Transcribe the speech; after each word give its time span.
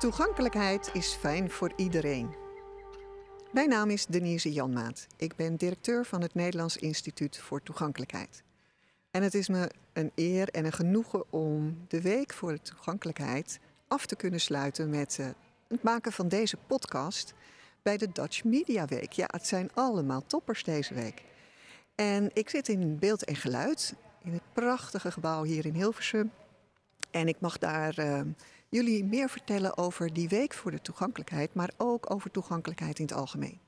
Toegankelijkheid 0.00 0.90
is 0.92 1.12
fijn 1.12 1.50
voor 1.50 1.72
iedereen. 1.76 2.34
Mijn 3.52 3.68
naam 3.68 3.90
is 3.90 4.06
Denise 4.06 4.52
Janmaat. 4.52 5.06
Ik 5.16 5.36
ben 5.36 5.56
directeur 5.56 6.04
van 6.04 6.22
het 6.22 6.34
Nederlands 6.34 6.76
Instituut 6.76 7.38
voor 7.38 7.62
Toegankelijkheid. 7.62 8.42
En 9.10 9.22
het 9.22 9.34
is 9.34 9.48
me 9.48 9.70
een 9.92 10.12
eer 10.14 10.48
en 10.48 10.64
een 10.64 10.72
genoegen 10.72 11.32
om 11.32 11.84
de 11.88 12.00
Week 12.00 12.32
voor 12.32 12.60
Toegankelijkheid 12.60 13.58
af 13.88 14.06
te 14.06 14.16
kunnen 14.16 14.40
sluiten 14.40 14.90
met 14.90 15.16
uh, 15.20 15.26
het 15.68 15.82
maken 15.82 16.12
van 16.12 16.28
deze 16.28 16.56
podcast 16.66 17.34
bij 17.82 17.96
de 17.96 18.12
Dutch 18.12 18.44
Media 18.44 18.86
Week. 18.86 19.12
Ja, 19.12 19.26
het 19.30 19.46
zijn 19.46 19.70
allemaal 19.74 20.22
toppers 20.26 20.64
deze 20.64 20.94
week. 20.94 21.22
En 21.94 22.30
ik 22.32 22.50
zit 22.50 22.68
in 22.68 22.98
beeld 22.98 23.24
en 23.24 23.36
geluid 23.36 23.94
in 24.24 24.32
het 24.32 24.52
prachtige 24.52 25.12
gebouw 25.12 25.42
hier 25.42 25.66
in 25.66 25.74
Hilversum. 25.74 26.30
En 27.10 27.28
ik 27.28 27.40
mag 27.40 27.58
daar 27.58 27.98
uh, 27.98 28.20
jullie 28.70 29.04
meer 29.04 29.28
vertellen 29.28 29.76
over 29.76 30.12
die 30.12 30.28
week 30.28 30.54
voor 30.54 30.70
de 30.70 30.82
toegankelijkheid, 30.82 31.54
maar 31.54 31.70
ook 31.76 32.10
over 32.10 32.30
toegankelijkheid 32.30 32.98
in 32.98 33.04
het 33.04 33.14
algemeen. 33.14 33.58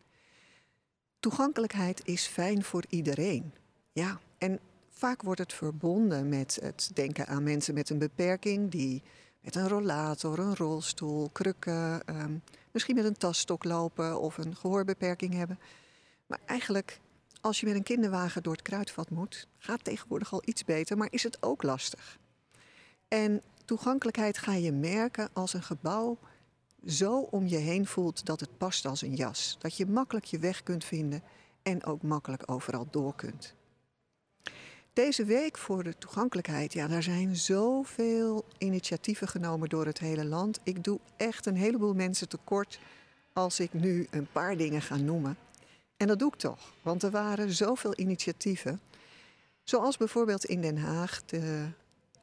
Toegankelijkheid 1.21 2.07
is 2.07 2.27
fijn 2.27 2.65
voor 2.65 2.85
iedereen. 2.88 3.54
Ja, 3.93 4.21
en 4.38 4.60
vaak 4.90 5.23
wordt 5.23 5.40
het 5.40 5.52
verbonden 5.52 6.29
met 6.29 6.59
het 6.62 6.90
denken 6.95 7.27
aan 7.27 7.43
mensen 7.43 7.74
met 7.74 7.90
een 7.90 7.99
beperking 7.99 8.71
die 8.71 9.02
met 9.40 9.54
een 9.54 9.68
rollator, 9.68 10.38
een 10.38 10.57
rolstoel, 10.57 11.29
krukken, 11.32 12.02
um, 12.07 12.43
misschien 12.71 12.95
met 12.95 13.05
een 13.05 13.16
tasstok 13.16 13.65
lopen 13.65 14.21
of 14.21 14.38
een 14.38 14.57
gehoorbeperking 14.57 15.34
hebben. 15.34 15.59
Maar 16.27 16.40
eigenlijk, 16.46 17.01
als 17.40 17.60
je 17.60 17.66
met 17.66 17.74
een 17.74 17.82
kinderwagen 17.82 18.43
door 18.43 18.52
het 18.52 18.62
kruidvat 18.62 19.10
moet, 19.10 19.46
gaat 19.59 19.84
tegenwoordig 19.84 20.32
al 20.32 20.43
iets 20.45 20.65
beter, 20.65 20.96
maar 20.96 21.09
is 21.10 21.23
het 21.23 21.43
ook 21.43 21.62
lastig. 21.62 22.18
En 23.09 23.43
toegankelijkheid 23.65 24.38
ga 24.38 24.52
je 24.52 24.73
merken 24.73 25.29
als 25.32 25.52
een 25.52 25.63
gebouw 25.63 26.18
zo 26.87 27.18
om 27.18 27.46
je 27.46 27.57
heen 27.57 27.87
voelt 27.87 28.27
dat 28.27 28.41
het 28.41 28.59
past 28.59 28.87
als 28.87 29.02
een 29.02 29.15
jas. 29.15 29.57
Dat 29.59 29.77
je 29.77 29.87
makkelijk 29.87 30.24
je 30.24 30.38
weg 30.38 30.63
kunt 30.63 30.85
vinden 30.85 31.23
en 31.63 31.85
ook 31.85 32.02
makkelijk 32.02 32.43
overal 32.51 32.87
door 32.90 33.15
kunt. 33.15 33.55
Deze 34.93 35.24
week 35.24 35.59
voor 35.59 35.83
de 35.83 35.99
toegankelijkheid, 35.99 36.73
ja, 36.73 36.88
daar 36.88 37.02
zijn 37.02 37.37
zoveel 37.37 38.45
initiatieven 38.59 39.29
genomen 39.29 39.68
door 39.68 39.87
het 39.87 39.99
hele 39.99 40.24
land. 40.24 40.60
Ik 40.63 40.85
doe 40.85 41.01
echt 41.16 41.46
een 41.46 41.57
heleboel 41.57 41.95
mensen 41.95 42.29
tekort 42.29 42.79
als 43.33 43.60
ik 43.60 43.73
nu 43.73 44.07
een 44.10 44.27
paar 44.33 44.57
dingen 44.57 44.83
ga 44.83 44.96
noemen. 44.96 45.37
En 45.96 46.07
dat 46.07 46.18
doe 46.18 46.33
ik 46.33 46.38
toch, 46.38 46.73
want 46.83 47.02
er 47.02 47.10
waren 47.10 47.52
zoveel 47.52 47.93
initiatieven. 47.96 48.80
Zoals 49.63 49.96
bijvoorbeeld 49.96 50.45
in 50.45 50.60
Den 50.60 50.79
Haag 50.79 51.24
de 51.24 51.66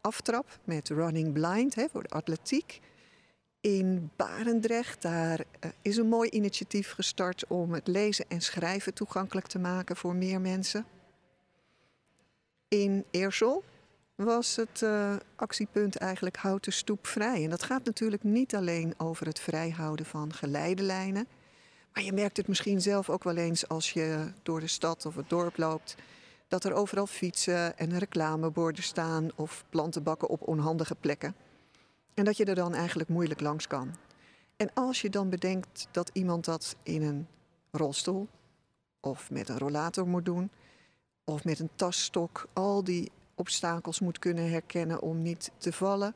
aftrap 0.10 0.60
met 0.64 0.90
Running 0.90 1.34
Blind 1.34 1.76
hè, 1.76 1.86
voor 1.92 2.04
de 2.04 2.10
atletiek. 2.10 2.80
In 3.62 4.12
Barendrecht, 4.16 5.02
daar 5.02 5.40
uh, 5.40 5.72
is 5.82 5.98
een 5.98 6.08
mooi 6.08 6.30
initiatief 6.30 6.92
gestart 6.92 7.48
om 7.48 7.74
het 7.74 7.88
lezen 7.88 8.26
en 8.28 8.42
schrijven 8.42 8.94
toegankelijk 8.94 9.48
te 9.48 9.60
maken 9.60 9.96
voor 9.96 10.16
meer 10.16 10.42
mensen. 10.42 10.86
In 12.68 13.06
Eersel 13.12 13.64
was 14.16 14.56
het 14.56 14.82
uh, 14.82 15.16
actiepunt 15.36 15.96
eigenlijk 15.96 16.38
houd 16.38 16.64
de 16.64 16.72
stoep 16.72 17.08
vrij. 17.08 17.44
En 17.44 17.50
dat 17.50 17.64
gaat 17.64 17.86
natuurlijk 17.86 18.24
niet 18.24 18.56
alleen 18.56 18.94
over 18.98 19.26
het 19.26 19.40
vrijhouden 19.40 20.06
van 20.06 20.34
geleidelijnen. 20.34 21.28
Maar 21.94 22.04
je 22.04 22.14
merkt 22.14 22.38
het 22.38 22.48
misschien 22.48 22.82
zelf 22.82 23.10
ook 23.10 23.24
wel 23.24 23.38
eens 23.38 23.68
als 23.68 23.92
je 23.92 24.32
door 24.44 24.60
de 24.60 24.68
stad 24.68 25.06
of 25.06 25.16
het 25.16 25.30
dorp 25.30 25.58
loopt. 25.58 25.96
Dat 26.50 26.64
er 26.64 26.74
overal 26.74 27.08
fietsen 27.08 27.78
en 27.78 27.98
reclameborden 27.98 28.84
staan 28.84 29.30
of 29.36 29.66
plantenbakken 29.70 30.30
op 30.30 30.48
onhandige 30.48 30.96
plekken. 30.96 31.36
En 32.14 32.26
dat 32.26 32.38
je 32.38 32.46
er 32.46 32.56
dan 32.56 32.74
eigenlijk 32.74 33.10
moeilijk 33.10 33.42
langs 33.42 33.68
kan. 33.68 33.96
En 34.58 34.72
als 34.74 35.02
je 35.02 35.10
dan 35.10 35.30
bedenkt 35.30 35.88
dat 35.92 36.10
iemand 36.14 36.46
dat 36.46 36.76
in 36.84 37.02
een 37.02 37.28
rolstoel 37.72 38.28
of 39.00 39.32
met 39.32 39.50
een 39.50 39.58
rollator 39.58 40.08
moet 40.08 40.26
doen, 40.26 40.52
of 41.24 41.44
met 41.44 41.60
een 41.60 41.70
tasstok 41.76 42.48
al 42.54 42.84
die 42.84 43.12
obstakels 43.36 44.00
moet 44.00 44.20
kunnen 44.20 44.50
herkennen 44.50 45.02
om 45.02 45.22
niet 45.22 45.52
te 45.58 45.74
vallen 45.74 46.16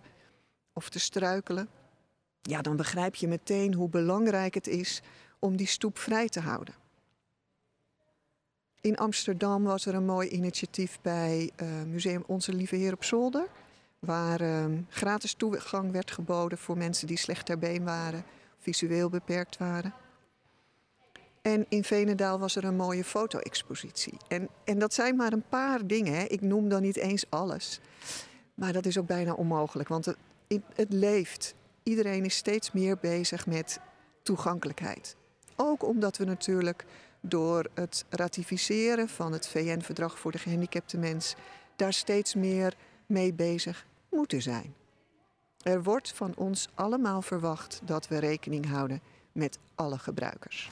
of 0.74 0.90
te 0.90 1.00
struikelen, 1.00 1.70
ja, 2.42 2.62
dan 2.62 2.76
begrijp 2.76 3.16
je 3.16 3.28
meteen 3.28 3.74
hoe 3.74 3.90
belangrijk 3.90 4.54
het 4.54 4.68
is 4.68 5.02
om 5.40 5.56
die 5.58 5.68
stoep 5.68 5.98
vrij 5.98 6.30
te 6.30 6.40
houden. 6.40 6.83
In 8.84 8.98
Amsterdam 8.98 9.64
was 9.64 9.86
er 9.86 9.96
een 9.96 10.06
mooi 10.06 10.30
initiatief 10.30 11.00
bij 11.02 11.52
uh, 11.62 11.68
Museum 11.88 12.24
Onze 12.28 12.54
Lieve 12.54 12.76
Heer 12.76 12.94
op 12.94 13.04
Zolder, 13.04 13.48
waar 14.00 14.42
uh, 14.42 14.66
gratis 14.90 15.34
toegang 15.34 15.92
werd 15.92 16.12
geboden 16.12 16.58
voor 16.58 16.78
mensen 16.78 17.08
die 17.08 17.18
slecht 17.18 17.46
ter 17.46 17.60
been 17.60 17.84
waren, 17.84 18.24
visueel 18.58 19.10
beperkt 19.10 19.58
waren. 19.58 19.94
En 21.42 21.66
in 21.70 21.84
Venendaal 21.84 22.40
was 22.40 22.56
er 22.56 22.64
een 22.64 22.76
mooie 22.76 23.04
foto-expositie. 23.04 24.18
En, 24.28 24.50
en 24.64 24.80
dat 24.80 24.94
zijn 24.94 25.16
maar 25.16 25.34
een 25.34 25.48
paar 25.50 25.88
dingen. 25.88 26.14
Hè. 26.14 26.24
Ik 26.24 26.42
noem 26.42 26.70
dan 26.70 26.82
niet 26.82 26.98
eens 26.98 27.30
alles. 27.30 27.80
Maar 28.54 28.74
dat 28.74 28.86
is 28.86 28.98
ook 28.98 29.08
bijna 29.08 29.34
onmogelijk, 29.34 29.90
want 29.90 30.06
het, 30.06 30.18
het 30.74 30.94
leeft. 30.94 31.56
Iedereen 31.84 32.26
is 32.26 32.36
steeds 32.36 32.72
meer 32.72 32.98
bezig 33.02 33.46
met 33.46 33.80
toegankelijkheid. 34.24 35.16
Ook 35.56 35.84
omdat 35.84 36.18
we 36.18 36.26
natuurlijk 36.26 36.86
door 37.26 37.70
het 37.74 38.06
ratificeren 38.10 39.10
van 39.10 39.32
het 39.32 39.48
VN-verdrag 39.48 40.20
voor 40.20 40.32
de 40.32 40.38
gehandicapte 40.38 40.98
mens 40.98 41.36
daar 41.76 41.94
steeds 41.94 42.36
meer 42.36 42.76
mee 43.06 43.34
bezig 43.34 43.86
moeten 44.10 44.42
zijn. 44.42 44.74
Er 45.62 45.84
wordt 45.84 46.12
van 46.14 46.36
ons 46.36 46.70
allemaal 46.74 47.22
verwacht 47.22 47.82
dat 47.84 48.08
we 48.08 48.18
rekening 48.18 48.70
houden 48.70 49.02
met 49.32 49.60
alle 49.76 49.98
gebruikers. 49.98 50.72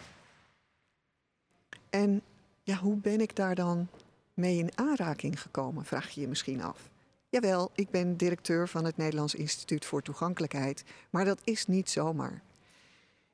En 1.90 2.22
ja, 2.64 2.76
hoe 2.76 2.96
ben 2.96 3.22
ik 3.22 3.36
daar 3.36 3.56
dan 3.56 3.88
mee 4.34 4.58
in 4.58 4.78
aanraking 4.78 5.42
gekomen, 5.42 5.86
vraag 5.86 6.10
je 6.10 6.22
je 6.22 6.28
misschien 6.28 6.62
af. 6.62 6.90
Jawel, 7.30 7.72
ik 7.76 7.90
ben 7.90 8.18
directeur 8.18 8.68
van 8.68 8.86
het 8.86 8.98
Nederlands 8.98 9.36
Instituut 9.36 9.86
voor 9.86 10.02
Toegankelijkheid, 10.02 10.84
maar 11.10 11.26
dat 11.26 11.42
is 11.44 11.68
niet 11.68 11.90
zomaar. 11.90 12.42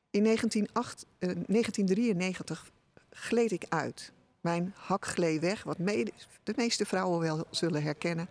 In 0.10 0.24
1908, 0.24 1.06
eh, 1.20 1.30
1993 1.30 2.72
gleed 3.20 3.52
ik 3.52 3.66
uit. 3.70 4.12
Mijn 4.42 4.74
hak 4.76 5.06
gleed 5.06 5.42
weg, 5.42 5.64
wat 5.64 5.78
de 5.78 6.54
meeste 6.56 6.86
vrouwen 6.86 7.20
wel 7.20 7.46
zullen 7.50 7.84
herkennen, 7.84 8.28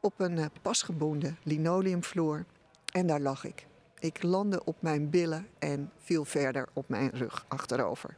op 0.00 0.20
een 0.20 0.36
uh, 0.36 0.46
pasgeboende 0.62 1.34
linoleumvloer. 1.42 2.44
En 2.92 3.06
daar 3.06 3.20
lag 3.20 3.44
ik. 3.44 3.66
Ik 3.98 4.22
landde 4.22 4.64
op 4.64 4.76
mijn 4.82 5.10
billen 5.10 5.48
en 5.58 5.92
viel 5.98 6.24
verder 6.24 6.68
op 6.72 6.88
mijn 6.88 7.10
rug 7.10 7.44
achterover. 7.48 8.16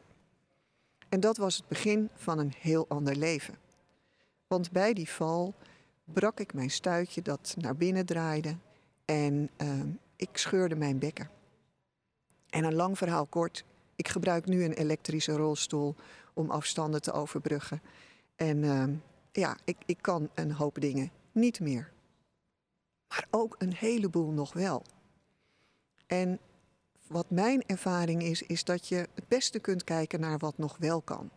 En 1.09 1.19
dat 1.19 1.37
was 1.37 1.55
het 1.55 1.67
begin 1.67 2.09
van 2.13 2.39
een 2.39 2.53
heel 2.57 2.85
ander 2.87 3.15
leven. 3.15 3.57
Want 4.47 4.71
bij 4.71 4.93
die 4.93 5.09
val 5.09 5.53
brak 6.03 6.39
ik 6.39 6.53
mijn 6.53 6.71
stuitje 6.71 7.21
dat 7.21 7.55
naar 7.57 7.75
binnen 7.75 8.05
draaide 8.05 8.57
en 9.05 9.49
uh, 9.57 9.83
ik 10.15 10.37
scheurde 10.37 10.75
mijn 10.75 10.99
bekken. 10.99 11.29
En 12.49 12.63
een 12.63 12.75
lang 12.75 12.97
verhaal 12.97 13.25
kort, 13.25 13.63
ik 13.95 14.07
gebruik 14.07 14.45
nu 14.45 14.63
een 14.63 14.73
elektrische 14.73 15.31
rolstoel 15.31 15.95
om 16.33 16.49
afstanden 16.49 17.01
te 17.01 17.11
overbruggen. 17.11 17.81
En 18.35 18.63
uh, 18.63 18.83
ja, 19.31 19.57
ik, 19.63 19.77
ik 19.85 19.97
kan 20.01 20.29
een 20.33 20.51
hoop 20.51 20.81
dingen 20.81 21.11
niet 21.31 21.59
meer. 21.59 21.91
Maar 23.07 23.27
ook 23.29 23.55
een 23.57 23.73
heleboel 23.73 24.31
nog 24.31 24.53
wel. 24.53 24.83
En 26.07 26.39
wat 27.07 27.29
mijn 27.29 27.63
ervaring 27.65 28.23
is, 28.23 28.41
is 28.41 28.63
dat 28.63 28.87
je 28.87 28.95
het 28.95 29.27
beste 29.27 29.59
kunt 29.59 29.83
kijken 29.83 30.19
naar 30.19 30.37
wat 30.37 30.57
nog 30.57 30.77
wel 30.77 31.01
kan. 31.01 31.29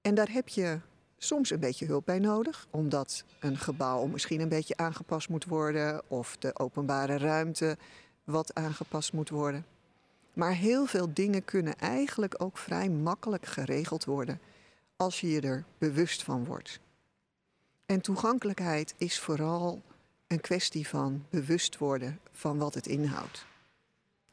En 0.00 0.14
daar 0.14 0.30
heb 0.30 0.48
je 0.48 0.80
soms 1.16 1.50
een 1.50 1.60
beetje 1.60 1.86
hulp 1.86 2.04
bij 2.06 2.18
nodig, 2.18 2.66
omdat 2.70 3.24
een 3.40 3.56
gebouw 3.58 4.06
misschien 4.06 4.40
een 4.40 4.48
beetje 4.48 4.76
aangepast 4.76 5.28
moet 5.28 5.44
worden 5.44 6.02
of 6.08 6.36
de 6.36 6.58
openbare 6.58 7.18
ruimte 7.18 7.76
wat 8.24 8.54
aangepast 8.54 9.12
moet 9.12 9.28
worden. 9.28 9.66
Maar 10.32 10.54
heel 10.54 10.86
veel 10.86 11.14
dingen 11.14 11.44
kunnen 11.44 11.78
eigenlijk 11.78 12.34
ook 12.42 12.58
vrij 12.58 12.88
makkelijk 12.88 13.46
geregeld 13.46 14.04
worden 14.04 14.40
als 14.96 15.20
je 15.20 15.30
je 15.30 15.40
er 15.40 15.64
bewust 15.78 16.22
van 16.22 16.44
wordt. 16.44 16.80
En 17.86 18.00
toegankelijkheid 18.00 18.94
is 18.96 19.20
vooral 19.20 19.82
een 20.26 20.40
kwestie 20.40 20.88
van 20.88 21.24
bewust 21.30 21.78
worden 21.78 22.20
van 22.32 22.58
wat 22.58 22.74
het 22.74 22.86
inhoudt. 22.86 23.46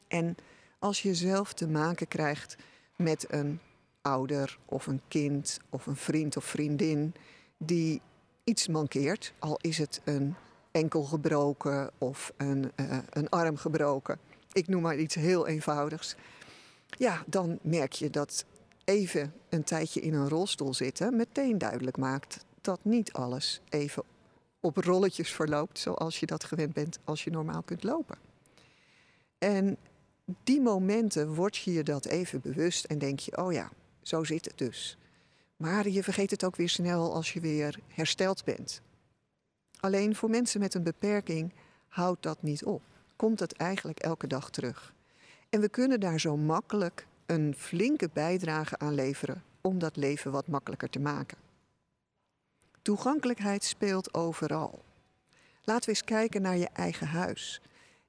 En 0.08 0.36
als 0.78 1.02
je 1.02 1.14
zelf 1.14 1.52
te 1.52 1.68
maken 1.68 2.08
krijgt 2.08 2.56
met 2.96 3.32
een 3.32 3.60
ouder 4.02 4.58
of 4.64 4.86
een 4.86 5.00
kind 5.08 5.60
of 5.68 5.86
een 5.86 5.96
vriend 5.96 6.36
of 6.36 6.44
vriendin 6.44 7.14
die 7.56 8.00
iets 8.44 8.68
mankeert, 8.68 9.32
al 9.38 9.58
is 9.60 9.78
het 9.78 10.00
een 10.04 10.34
enkel 10.70 11.02
gebroken 11.02 11.90
of 11.98 12.32
een, 12.36 12.72
uh, 12.76 12.98
een 13.10 13.28
arm 13.28 13.56
gebroken, 13.56 14.18
ik 14.52 14.68
noem 14.68 14.82
maar 14.82 14.98
iets 14.98 15.14
heel 15.14 15.46
eenvoudigs, 15.46 16.16
ja, 16.86 17.22
dan 17.26 17.58
merk 17.62 17.92
je 17.92 18.10
dat 18.10 18.44
even 18.84 19.32
een 19.48 19.64
tijdje 19.64 20.00
in 20.00 20.14
een 20.14 20.28
rolstoel 20.28 20.74
zitten 20.74 21.16
meteen 21.16 21.58
duidelijk 21.58 21.96
maakt 21.96 22.44
dat 22.60 22.80
niet 22.82 23.12
alles 23.12 23.60
even 23.68 24.02
op 24.60 24.76
rolletjes 24.76 25.32
verloopt 25.32 25.78
zoals 25.78 26.20
je 26.20 26.26
dat 26.26 26.44
gewend 26.44 26.72
bent 26.72 26.98
als 27.04 27.24
je 27.24 27.30
normaal 27.30 27.62
kunt 27.62 27.82
lopen. 27.82 28.18
En 29.38 29.76
die 30.44 30.60
momenten 30.60 31.34
word 31.34 31.56
je 31.56 31.72
je 31.72 31.82
dat 31.82 32.06
even 32.06 32.40
bewust 32.40 32.84
en 32.84 32.98
denk 32.98 33.18
je, 33.18 33.36
oh 33.36 33.52
ja, 33.52 33.70
zo 34.02 34.24
zit 34.24 34.44
het 34.44 34.58
dus. 34.58 34.98
Maar 35.56 35.88
je 35.88 36.02
vergeet 36.02 36.30
het 36.30 36.44
ook 36.44 36.56
weer 36.56 36.68
snel 36.68 37.14
als 37.14 37.32
je 37.32 37.40
weer 37.40 37.78
hersteld 37.88 38.44
bent. 38.44 38.80
Alleen 39.80 40.16
voor 40.16 40.30
mensen 40.30 40.60
met 40.60 40.74
een 40.74 40.82
beperking 40.82 41.52
houdt 41.88 42.22
dat 42.22 42.42
niet 42.42 42.64
op. 42.64 42.82
Komt 43.20 43.40
het 43.40 43.52
eigenlijk 43.52 43.98
elke 43.98 44.26
dag 44.26 44.50
terug. 44.50 44.94
En 45.48 45.60
we 45.60 45.68
kunnen 45.68 46.00
daar 46.00 46.20
zo 46.20 46.36
makkelijk 46.36 47.06
een 47.26 47.54
flinke 47.58 48.10
bijdrage 48.12 48.78
aan 48.78 48.94
leveren 48.94 49.42
om 49.60 49.78
dat 49.78 49.96
leven 49.96 50.30
wat 50.30 50.46
makkelijker 50.46 50.90
te 50.90 50.98
maken. 50.98 51.38
Toegankelijkheid 52.82 53.64
speelt 53.64 54.14
overal. 54.14 54.82
Laten 55.64 55.84
we 55.84 55.90
eens 55.90 56.04
kijken 56.04 56.42
naar 56.42 56.56
je 56.56 56.68
eigen 56.72 57.06
huis. 57.06 57.60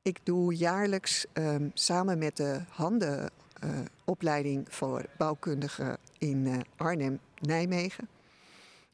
Ik 0.02 0.20
doe 0.24 0.56
jaarlijks 0.56 1.26
um, 1.34 1.72
samen 1.74 2.18
met 2.18 2.38
de 2.38 2.62
handenopleiding 2.70 4.68
uh, 4.68 4.74
voor 4.74 5.06
bouwkundigen 5.18 5.98
in 6.18 6.46
uh, 6.46 6.58
Arnhem, 6.76 7.20
Nijmegen. 7.40 8.08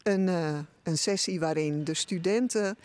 Een, 0.03 0.27
uh, 0.27 0.59
een, 0.83 0.97
sessie 0.97 1.39
waarin 1.39 1.83
de 1.83 1.93
studenten 1.93 2.77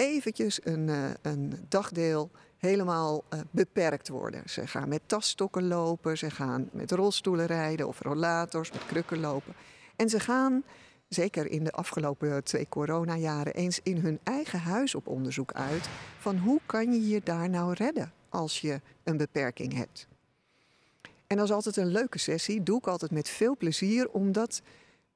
eventjes 0.00 0.60
een, 0.62 0.90
een 1.22 1.66
dagdeel 1.68 2.30
helemaal 2.58 3.24
beperkt 3.50 4.08
worden. 4.08 4.42
Ze 4.46 4.66
gaan 4.66 4.88
met 4.88 5.00
tasstokken 5.06 5.68
lopen, 5.68 6.18
ze 6.18 6.30
gaan 6.30 6.68
met 6.72 6.90
rolstoelen 6.90 7.46
rijden 7.46 7.88
of 7.88 8.00
rollators, 8.00 8.72
met 8.72 8.86
krukken 8.86 9.20
lopen. 9.20 9.54
En 9.96 10.08
ze 10.08 10.20
gaan 10.20 10.62
zeker 11.08 11.46
in 11.46 11.64
de 11.64 11.72
afgelopen 11.72 12.44
twee 12.44 12.68
coronajaren, 12.68 13.54
eens 13.54 13.80
in 13.82 13.96
hun 13.96 14.18
eigen 14.22 14.60
huis 14.60 14.94
op 14.94 15.06
onderzoek 15.06 15.52
uit 15.52 15.88
van 16.18 16.38
hoe 16.38 16.60
kan 16.66 16.92
je 16.92 17.08
je 17.08 17.20
daar 17.24 17.48
nou 17.48 17.72
redden 17.72 18.12
als 18.28 18.60
je 18.60 18.80
een 19.02 19.16
beperking 19.16 19.74
hebt. 19.74 20.06
En 21.26 21.36
dat 21.36 21.44
is 21.44 21.52
altijd 21.52 21.76
een 21.76 21.92
leuke 21.92 22.18
sessie, 22.18 22.62
doe 22.62 22.78
ik 22.78 22.86
altijd 22.86 23.10
met 23.10 23.28
veel 23.28 23.56
plezier, 23.56 24.10
omdat 24.10 24.62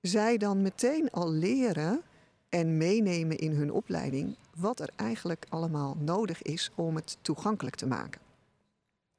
zij 0.00 0.36
dan 0.36 0.62
meteen 0.62 1.10
al 1.10 1.30
leren 1.30 2.02
en 2.54 2.76
meenemen 2.76 3.38
in 3.38 3.52
hun 3.52 3.72
opleiding 3.72 4.36
wat 4.56 4.80
er 4.80 4.90
eigenlijk 4.96 5.46
allemaal 5.48 5.96
nodig 6.00 6.42
is 6.42 6.70
om 6.74 6.94
het 6.94 7.16
toegankelijk 7.20 7.76
te 7.76 7.86
maken. 7.86 8.20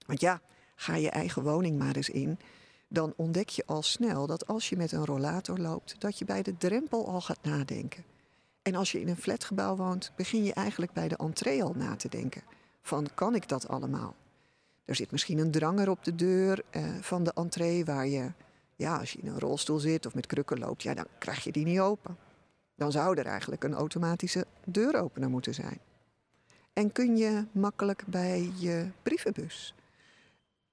Want 0.06 0.20
ja, 0.20 0.42
ga 0.76 0.96
je 0.96 1.10
eigen 1.10 1.44
woning 1.44 1.78
maar 1.78 1.96
eens 1.96 2.10
in 2.10 2.40
dan 2.88 3.14
ontdek 3.16 3.50
je 3.50 3.64
al 3.66 3.82
snel 3.82 4.28
dat 4.28 4.48
als 4.48 4.70
je 4.70 4.78
met 4.78 4.92
een 4.92 5.06
rollator 5.06 5.58
loopt, 5.58 5.96
dat 6.00 6.20
je 6.20 6.26
bij 6.26 6.42
de 6.42 6.58
drempel 6.58 7.08
al 7.08 7.22
gaat 7.22 7.44
nadenken. 7.44 8.04
En 8.62 8.76
als 8.76 8.92
je 8.92 9.02
in 9.02 9.08
een 9.08 9.18
flatgebouw 9.18 9.76
woont, 9.76 10.12
begin 10.16 10.44
je 10.44 10.54
eigenlijk 10.54 10.94
bij 10.94 11.08
de 11.08 11.18
entree 11.18 11.64
al 11.64 11.74
na 11.74 11.96
te 11.96 12.10
denken. 12.10 12.44
Van 12.82 13.08
kan 13.14 13.36
ik 13.36 13.48
dat 13.48 13.68
allemaal? 13.68 14.16
Er 14.86 14.96
zit 14.96 15.12
misschien 15.12 15.38
een 15.38 15.52
dranger 15.52 15.90
op 15.90 16.04
de 16.04 16.16
deur 16.16 16.64
eh, 16.70 16.84
van 17.02 17.24
de 17.24 17.32
entree 17.34 17.86
waar 17.86 18.08
je, 18.08 18.32
ja, 18.76 18.98
als 18.98 19.12
je 19.12 19.20
in 19.20 19.28
een 19.28 19.40
rolstoel 19.40 19.80
zit 19.80 20.06
of 20.06 20.14
met 20.14 20.26
krukken 20.26 20.60
loopt, 20.60 20.84
ja, 20.84 20.94
dan 20.94 21.08
krijg 21.18 21.44
je 21.44 21.52
die 21.52 21.66
niet 21.66 21.80
open. 21.80 22.25
Dan 22.76 22.92
zou 22.92 23.18
er 23.18 23.26
eigenlijk 23.26 23.64
een 23.64 23.74
automatische 23.74 24.46
deuropener 24.66 25.30
moeten 25.30 25.54
zijn. 25.54 25.80
En 26.74 26.92
kun 26.92 27.18
je 27.18 27.46
makkelijk 27.52 28.04
bij 28.08 28.52
je 28.58 28.88
brievenbus 29.04 29.74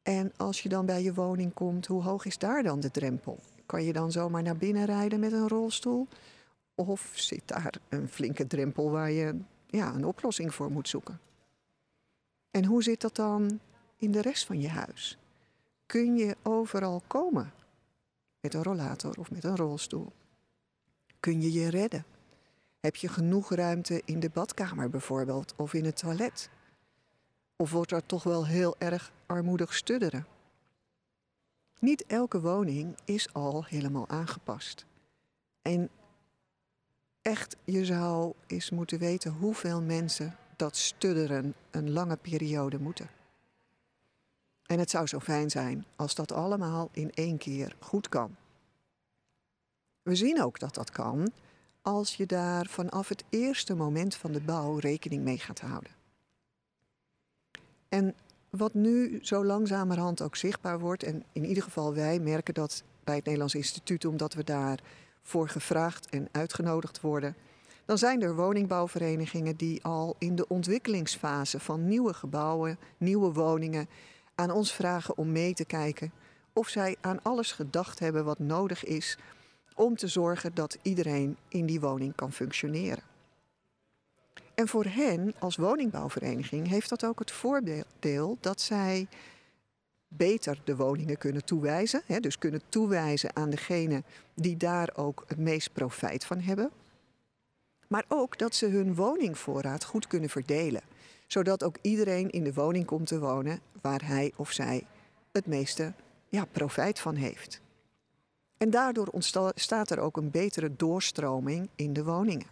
en 0.02 0.32
als 0.36 0.62
je 0.62 0.68
dan 0.68 0.86
bij 0.86 1.02
je 1.02 1.14
woning 1.14 1.54
komt, 1.54 1.86
hoe 1.86 2.02
hoog 2.02 2.24
is 2.24 2.38
daar 2.38 2.62
dan 2.62 2.80
de 2.80 2.90
drempel? 2.90 3.38
Kan 3.66 3.84
je 3.84 3.92
dan 3.92 4.12
zomaar 4.12 4.42
naar 4.42 4.56
binnen 4.56 4.84
rijden 4.84 5.20
met 5.20 5.32
een 5.32 5.48
rolstoel? 5.48 6.08
Of 6.74 7.12
zit 7.14 7.42
daar 7.44 7.74
een 7.88 8.08
flinke 8.08 8.46
drempel 8.46 8.90
waar 8.90 9.10
je 9.10 9.38
ja, 9.66 9.94
een 9.94 10.06
oplossing 10.06 10.54
voor 10.54 10.70
moet 10.70 10.88
zoeken? 10.88 11.20
En 12.50 12.64
hoe 12.64 12.82
zit 12.82 13.00
dat 13.00 13.16
dan 13.16 13.60
in 13.96 14.12
de 14.12 14.20
rest 14.20 14.46
van 14.46 14.60
je 14.60 14.68
huis? 14.68 15.18
Kun 15.86 16.16
je 16.16 16.36
overal 16.42 17.02
komen 17.06 17.52
met 18.40 18.54
een 18.54 18.62
rollator 18.62 19.18
of 19.18 19.30
met 19.30 19.44
een 19.44 19.56
rolstoel? 19.56 20.12
Kun 21.22 21.42
je 21.42 21.52
je 21.52 21.70
redden? 21.70 22.04
Heb 22.80 22.96
je 22.96 23.08
genoeg 23.08 23.54
ruimte 23.54 24.02
in 24.04 24.20
de 24.20 24.30
badkamer 24.30 24.90
bijvoorbeeld 24.90 25.54
of 25.56 25.74
in 25.74 25.84
het 25.84 25.96
toilet? 25.96 26.50
Of 27.56 27.70
wordt 27.70 27.90
dat 27.90 28.02
toch 28.06 28.22
wel 28.22 28.46
heel 28.46 28.74
erg 28.78 29.12
armoedig 29.26 29.74
studderen? 29.74 30.26
Niet 31.78 32.06
elke 32.06 32.40
woning 32.40 32.96
is 33.04 33.34
al 33.34 33.64
helemaal 33.64 34.08
aangepast. 34.08 34.86
En 35.62 35.88
echt, 37.22 37.56
je 37.64 37.84
zou 37.84 38.32
eens 38.46 38.70
moeten 38.70 38.98
weten 38.98 39.32
hoeveel 39.32 39.82
mensen 39.82 40.36
dat 40.56 40.76
studderen 40.76 41.54
een 41.70 41.90
lange 41.90 42.16
periode 42.16 42.78
moeten. 42.78 43.10
En 44.62 44.78
het 44.78 44.90
zou 44.90 45.06
zo 45.06 45.20
fijn 45.20 45.50
zijn 45.50 45.84
als 45.96 46.14
dat 46.14 46.32
allemaal 46.32 46.88
in 46.92 47.10
één 47.10 47.38
keer 47.38 47.76
goed 47.80 48.08
kan. 48.08 48.36
We 50.02 50.14
zien 50.14 50.42
ook 50.42 50.58
dat 50.58 50.74
dat 50.74 50.90
kan 50.90 51.32
als 51.82 52.14
je 52.14 52.26
daar 52.26 52.66
vanaf 52.66 53.08
het 53.08 53.24
eerste 53.28 53.74
moment 53.74 54.14
van 54.14 54.32
de 54.32 54.40
bouw 54.40 54.76
rekening 54.76 55.22
mee 55.22 55.38
gaat 55.38 55.60
houden. 55.60 55.90
En 57.88 58.14
wat 58.50 58.74
nu 58.74 59.18
zo 59.22 59.44
langzamerhand 59.44 60.22
ook 60.22 60.36
zichtbaar 60.36 60.78
wordt, 60.78 61.02
en 61.02 61.24
in 61.32 61.44
ieder 61.44 61.62
geval 61.62 61.94
wij 61.94 62.18
merken 62.18 62.54
dat 62.54 62.82
bij 63.04 63.14
het 63.14 63.24
Nederlands 63.24 63.54
Instituut, 63.54 64.04
omdat 64.04 64.34
we 64.34 64.44
daarvoor 64.44 65.48
gevraagd 65.48 66.08
en 66.08 66.28
uitgenodigd 66.32 67.00
worden, 67.00 67.36
dan 67.84 67.98
zijn 67.98 68.22
er 68.22 68.36
woningbouwverenigingen 68.36 69.56
die 69.56 69.84
al 69.84 70.16
in 70.18 70.36
de 70.36 70.48
ontwikkelingsfase 70.48 71.60
van 71.60 71.88
nieuwe 71.88 72.14
gebouwen, 72.14 72.78
nieuwe 72.98 73.32
woningen, 73.32 73.88
aan 74.34 74.50
ons 74.50 74.72
vragen 74.72 75.16
om 75.16 75.32
mee 75.32 75.54
te 75.54 75.64
kijken 75.64 76.12
of 76.52 76.68
zij 76.68 76.96
aan 77.00 77.22
alles 77.22 77.52
gedacht 77.52 77.98
hebben 77.98 78.24
wat 78.24 78.38
nodig 78.38 78.84
is 78.84 79.18
om 79.74 79.96
te 79.96 80.08
zorgen 80.08 80.54
dat 80.54 80.78
iedereen 80.82 81.36
in 81.48 81.66
die 81.66 81.80
woning 81.80 82.14
kan 82.14 82.32
functioneren. 82.32 83.02
En 84.54 84.68
voor 84.68 84.84
hen 84.84 85.34
als 85.38 85.56
woningbouwvereniging 85.56 86.68
heeft 86.68 86.88
dat 86.88 87.04
ook 87.04 87.18
het 87.18 87.30
voordeel 87.30 88.36
dat 88.40 88.60
zij 88.60 89.08
beter 90.08 90.60
de 90.64 90.76
woningen 90.76 91.18
kunnen 91.18 91.44
toewijzen. 91.44 92.02
Hè, 92.06 92.20
dus 92.20 92.38
kunnen 92.38 92.62
toewijzen 92.68 93.36
aan 93.36 93.50
degene 93.50 94.02
die 94.34 94.56
daar 94.56 94.90
ook 94.94 95.24
het 95.26 95.38
meest 95.38 95.72
profijt 95.72 96.24
van 96.24 96.40
hebben. 96.40 96.70
Maar 97.88 98.04
ook 98.08 98.38
dat 98.38 98.54
ze 98.54 98.66
hun 98.66 98.94
woningvoorraad 98.94 99.84
goed 99.84 100.06
kunnen 100.06 100.30
verdelen. 100.30 100.82
Zodat 101.26 101.64
ook 101.64 101.76
iedereen 101.80 102.30
in 102.30 102.44
de 102.44 102.52
woning 102.52 102.84
komt 102.84 103.06
te 103.06 103.18
wonen 103.18 103.60
waar 103.80 104.06
hij 104.06 104.32
of 104.36 104.50
zij 104.50 104.86
het 105.32 105.46
meeste 105.46 105.92
ja, 106.28 106.44
profijt 106.44 106.98
van 106.98 107.14
heeft. 107.14 107.61
En 108.62 108.70
daardoor 108.70 109.06
ontstaat 109.06 109.90
er 109.90 109.98
ook 109.98 110.16
een 110.16 110.30
betere 110.30 110.76
doorstroming 110.76 111.68
in 111.74 111.92
de 111.92 112.04
woningen. 112.04 112.46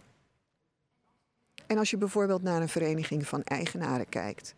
En 1.67 1.77
als 1.77 1.89
je 1.89 1.97
bijvoorbeeld 1.97 2.41
naar 2.41 2.61
een 2.61 2.69
vereniging 2.69 3.27
van 3.27 3.43
eigenaren 3.43 4.09
kijkt, 4.09 4.55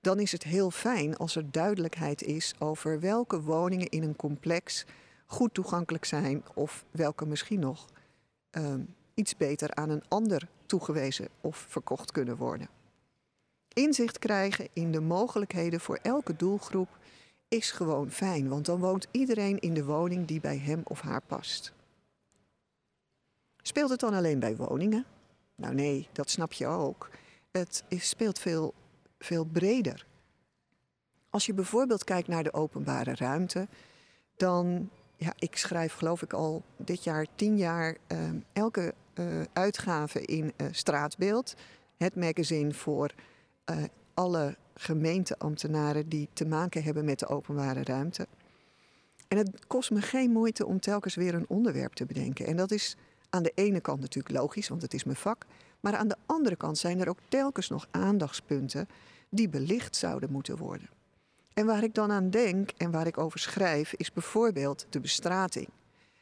dan 0.00 0.20
is 0.20 0.32
het 0.32 0.42
heel 0.42 0.70
fijn 0.70 1.16
als 1.16 1.36
er 1.36 1.50
duidelijkheid 1.50 2.22
is 2.22 2.54
over 2.58 3.00
welke 3.00 3.40
woningen 3.40 3.88
in 3.88 4.02
een 4.02 4.16
complex 4.16 4.84
goed 5.26 5.54
toegankelijk 5.54 6.04
zijn 6.04 6.44
of 6.54 6.84
welke 6.90 7.26
misschien 7.26 7.60
nog 7.60 7.86
uh, 8.50 8.74
iets 9.14 9.36
beter 9.36 9.74
aan 9.74 9.90
een 9.90 10.04
ander 10.08 10.48
toegewezen 10.66 11.28
of 11.40 11.66
verkocht 11.68 12.12
kunnen 12.12 12.36
worden. 12.36 12.68
Inzicht 13.72 14.18
krijgen 14.18 14.68
in 14.72 14.92
de 14.92 15.00
mogelijkheden 15.00 15.80
voor 15.80 15.98
elke 16.02 16.36
doelgroep 16.36 16.88
is 17.48 17.70
gewoon 17.70 18.10
fijn, 18.10 18.48
want 18.48 18.66
dan 18.66 18.80
woont 18.80 19.06
iedereen 19.10 19.58
in 19.58 19.74
de 19.74 19.84
woning 19.84 20.26
die 20.26 20.40
bij 20.40 20.58
hem 20.58 20.80
of 20.84 21.00
haar 21.00 21.22
past. 21.26 21.72
Speelt 23.62 23.90
het 23.90 24.00
dan 24.00 24.14
alleen 24.14 24.38
bij 24.38 24.56
woningen? 24.56 25.04
Nou 25.54 25.74
nee, 25.74 26.08
dat 26.12 26.30
snap 26.30 26.52
je 26.52 26.66
ook. 26.66 27.10
Het 27.50 27.84
speelt 27.88 28.38
veel, 28.38 28.74
veel 29.18 29.44
breder. 29.44 30.06
Als 31.30 31.46
je 31.46 31.54
bijvoorbeeld 31.54 32.04
kijkt 32.04 32.28
naar 32.28 32.42
de 32.42 32.52
openbare 32.52 33.14
ruimte, 33.14 33.68
dan, 34.36 34.90
ja, 35.16 35.32
ik 35.38 35.56
schrijf 35.56 35.94
geloof 35.94 36.22
ik 36.22 36.32
al 36.32 36.62
dit 36.76 37.04
jaar 37.04 37.26
tien 37.34 37.56
jaar 37.56 37.96
uh, 38.12 38.18
elke 38.52 38.94
uh, 39.14 39.42
uitgave 39.52 40.20
in 40.20 40.52
uh, 40.56 40.66
Straatbeeld, 40.70 41.54
het 41.96 42.16
magazine 42.16 42.74
voor 42.74 43.14
alle 44.14 44.56
gemeenteambtenaren 44.78 46.08
die 46.08 46.28
te 46.32 46.46
maken 46.46 46.82
hebben 46.82 47.04
met 47.04 47.18
de 47.18 47.26
openbare 47.26 47.82
ruimte. 47.84 48.26
En 49.28 49.38
het 49.38 49.66
kost 49.66 49.90
me 49.90 50.00
geen 50.00 50.30
moeite 50.30 50.66
om 50.66 50.80
telkens 50.80 51.14
weer 51.14 51.34
een 51.34 51.48
onderwerp 51.48 51.92
te 51.92 52.06
bedenken. 52.06 52.46
En 52.46 52.56
dat 52.56 52.70
is 52.70 52.96
aan 53.30 53.42
de 53.42 53.52
ene 53.54 53.80
kant 53.80 54.00
natuurlijk 54.00 54.34
logisch, 54.34 54.68
want 54.68 54.82
het 54.82 54.94
is 54.94 55.04
mijn 55.04 55.16
vak. 55.16 55.46
Maar 55.80 55.96
aan 55.96 56.08
de 56.08 56.16
andere 56.26 56.56
kant 56.56 56.78
zijn 56.78 57.00
er 57.00 57.08
ook 57.08 57.18
telkens 57.28 57.68
nog 57.68 57.88
aandachtspunten 57.90 58.88
die 59.28 59.48
belicht 59.48 59.96
zouden 59.96 60.32
moeten 60.32 60.56
worden. 60.56 60.88
En 61.54 61.66
waar 61.66 61.82
ik 61.82 61.94
dan 61.94 62.12
aan 62.12 62.30
denk 62.30 62.70
en 62.76 62.90
waar 62.90 63.06
ik 63.06 63.18
over 63.18 63.38
schrijf, 63.38 63.92
is 63.92 64.12
bijvoorbeeld 64.12 64.86
de 64.90 65.00
bestrating. 65.00 65.68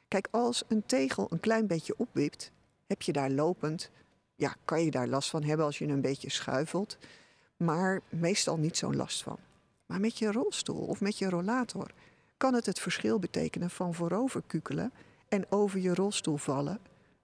Kijk, 0.09 0.29
als 0.31 0.65
een 0.69 0.87
tegel 0.87 1.27
een 1.31 1.41
klein 1.41 1.67
beetje 1.67 1.95
opwipt, 1.97 2.51
heb 2.87 3.03
je 3.03 3.13
daar 3.13 3.31
lopend, 3.31 3.91
ja, 4.35 4.57
kan 4.65 4.85
je 4.85 4.91
daar 4.91 5.09
last 5.09 5.31
van 5.31 5.43
hebben 5.43 5.67
als 5.67 5.79
je 5.79 5.87
een 5.87 6.01
beetje 6.01 6.31
schuifelt, 6.31 6.99
maar 7.64 8.00
meestal 8.09 8.56
niet 8.56 8.76
zo'n 8.76 8.97
last 8.97 9.23
van. 9.23 9.38
Maar 9.87 10.00
met 10.00 10.18
je 10.18 10.33
rolstoel 10.33 10.87
of 10.87 11.00
met 11.00 11.18
je 11.18 11.28
rollator 11.28 11.90
kan 12.37 12.54
het 12.54 12.66
het 12.66 12.80
verschil 12.80 13.18
betekenen 13.18 13.71
van 13.71 13.94
voorover 13.94 14.42
kukelen 14.47 14.92
en 15.28 15.47
over 15.49 15.80
je 15.80 15.94
rolstoel 15.94 16.37
vallen, 16.37 16.78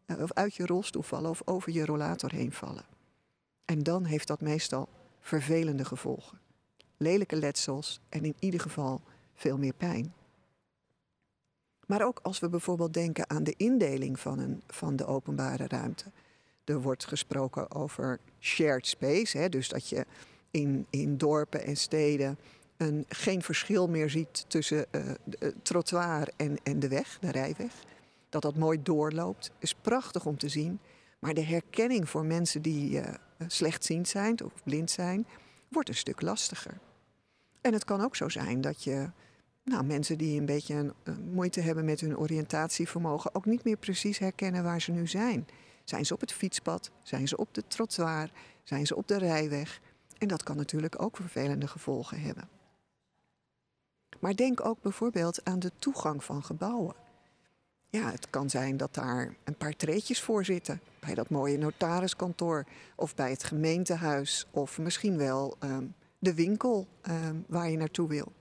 eh, 0.07 0.23
of 0.23 0.33
uit 0.33 0.55
je 0.55 0.67
rolstoel 0.67 1.03
vallen 1.03 1.31
of 1.31 1.43
over 1.45 1.73
je 1.73 1.85
rollator 1.85 2.33
heen 2.33 2.53
vallen. 2.53 2.85
En 3.65 3.83
dan 3.83 4.05
heeft 4.05 4.27
dat 4.27 4.41
meestal 4.41 4.89
vervelende 5.21 5.85
gevolgen. 5.85 6.39
Lelijke 6.97 7.37
letsels 7.37 8.01
en 8.09 8.25
in 8.25 8.35
ieder 8.39 8.61
geval 8.61 9.01
veel 9.35 9.59
meer 9.59 9.75
pijn. 9.75 10.15
Maar 11.87 12.07
ook 12.07 12.19
als 12.23 12.39
we 12.39 12.49
bijvoorbeeld 12.49 12.95
denken 12.95 13.31
aan 13.31 13.45
de 13.45 13.55
indeling 13.57 14.21
van, 14.21 14.39
een, 14.39 14.63
van 14.67 14.97
de 14.97 15.07
openbare 15.07 15.67
ruimte. 15.69 16.05
Er 16.71 16.81
wordt 16.81 17.07
gesproken 17.07 17.71
over 17.71 18.19
shared 18.41 18.87
space, 18.87 19.39
hè, 19.39 19.49
dus 19.49 19.69
dat 19.69 19.89
je 19.89 20.07
in, 20.51 20.87
in 20.91 21.17
dorpen 21.17 21.65
en 21.65 21.77
steden 21.77 22.39
een, 22.77 23.05
geen 23.09 23.43
verschil 23.43 23.89
meer 23.89 24.11
ziet 24.11 24.45
tussen 24.49 24.87
het 24.91 25.55
trottoir 25.63 26.29
en, 26.37 26.57
en 26.63 26.81
de 26.81 26.89
weg, 26.89 27.19
de 27.21 27.31
rijweg. 27.31 27.73
Dat 28.29 28.43
dat 28.43 28.57
mooi 28.57 28.83
doorloopt, 28.83 29.51
is 29.59 29.75
prachtig 29.75 30.27
om 30.27 30.37
te 30.37 30.49
zien. 30.49 30.81
Maar 31.19 31.35
de 31.35 31.45
herkenning 31.45 32.09
voor 32.09 32.25
mensen 32.25 32.63
die 32.63 32.91
uh, 32.91 33.05
slechtziend 33.47 34.09
zijn 34.09 34.45
of 34.45 34.53
blind 34.65 34.91
zijn, 34.91 35.27
wordt 35.69 35.89
een 35.89 35.95
stuk 35.95 36.21
lastiger. 36.21 36.79
En 37.61 37.73
het 37.73 37.85
kan 37.85 38.01
ook 38.01 38.17
zo 38.17 38.29
zijn 38.29 38.61
dat 38.61 38.85
je 38.85 39.11
nou, 39.65 39.85
mensen 39.85 40.19
die 40.19 40.39
een 40.39 40.47
beetje 40.47 40.95
moeite 41.33 41.61
hebben 41.61 41.85
met 41.85 42.01
hun 42.01 42.19
oriëntatievermogen 42.19 43.35
ook 43.35 43.45
niet 43.45 43.65
meer 43.65 43.77
precies 43.77 44.19
herkennen 44.19 44.63
waar 44.63 44.81
ze 44.81 44.93
nu 44.93 45.07
zijn. 45.07 45.47
Zijn 45.91 46.07
ze 46.07 46.15
op 46.15 46.21
het 46.21 46.33
fietspad? 46.33 46.91
Zijn 47.03 47.29
ze 47.29 47.37
op 47.37 47.55
de 47.55 47.63
trottoir? 47.67 48.31
Zijn 48.63 48.87
ze 48.87 48.97
op 48.97 49.09
de 49.09 49.19
rijweg? 49.19 49.81
En 50.19 50.29
dat 50.29 50.43
kan 50.43 50.57
natuurlijk 50.57 51.03
ook 51.03 51.17
vervelende 51.17 51.67
gevolgen 51.67 52.21
hebben. 52.21 52.49
Maar 54.21 54.35
denk 54.35 54.65
ook 54.65 54.83
bijvoorbeeld 54.83 55.45
aan 55.45 55.59
de 55.59 55.73
toegang 55.79 56.25
van 56.25 56.43
gebouwen. 56.43 56.95
Ja, 57.89 58.11
het 58.11 58.31
kan 58.31 58.51
zijn 58.51 58.77
dat 58.77 58.95
daar 58.95 59.35
een 59.45 59.57
paar 59.57 59.77
treetjes 59.77 60.21
voor 60.21 60.45
zitten. 60.45 60.81
Bij 61.01 61.15
dat 61.15 61.31
mooie 61.31 61.59
notariskantoor 61.59 62.65
of 62.97 63.15
bij 63.15 63.31
het 63.31 63.45
gemeentehuis 63.45 64.47
of 64.51 64.79
misschien 64.79 65.17
wel 65.17 65.57
ehm, 65.59 65.87
de 66.19 66.35
winkel 66.35 66.87
ehm, 67.01 67.37
waar 67.47 67.71
je 67.71 67.77
naartoe 67.77 68.09
wil. 68.09 68.33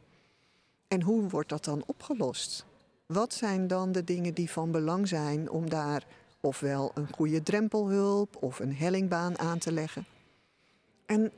En 0.87 1.01
hoe 1.01 1.29
wordt 1.29 1.49
dat 1.49 1.63
dan 1.63 1.83
opgelost? 1.85 2.65
Wat 3.05 3.33
zijn 3.33 3.67
dan 3.67 3.91
de 3.91 4.03
dingen 4.03 4.33
die 4.33 4.49
van 4.49 4.71
belang 4.71 5.07
zijn 5.07 5.49
om 5.49 5.69
daar 5.69 6.05
ofwel 6.41 6.91
een 6.93 7.13
goede 7.13 7.43
drempelhulp 7.43 8.43
of 8.43 8.60
een 8.60 8.75
hellingbaan 8.75 9.39
aan 9.39 9.58
te 9.58 9.72
leggen? 9.72 10.05
En 11.05 11.31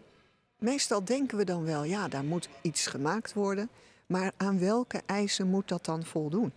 meestal 0.58 1.04
denken 1.04 1.38
we 1.38 1.44
dan 1.44 1.64
wel, 1.64 1.84
ja, 1.84 2.08
daar 2.08 2.24
moet 2.24 2.50
iets 2.62 2.88
gemaakt 2.88 3.34
worden, 3.34 3.70
maar 4.06 4.32
aan 4.38 4.60
welke 4.60 5.02
eisen 5.06 5.48
moet 5.48 5.68
dat 5.68 5.86
dan 5.86 6.06
voldoen? 6.06 6.54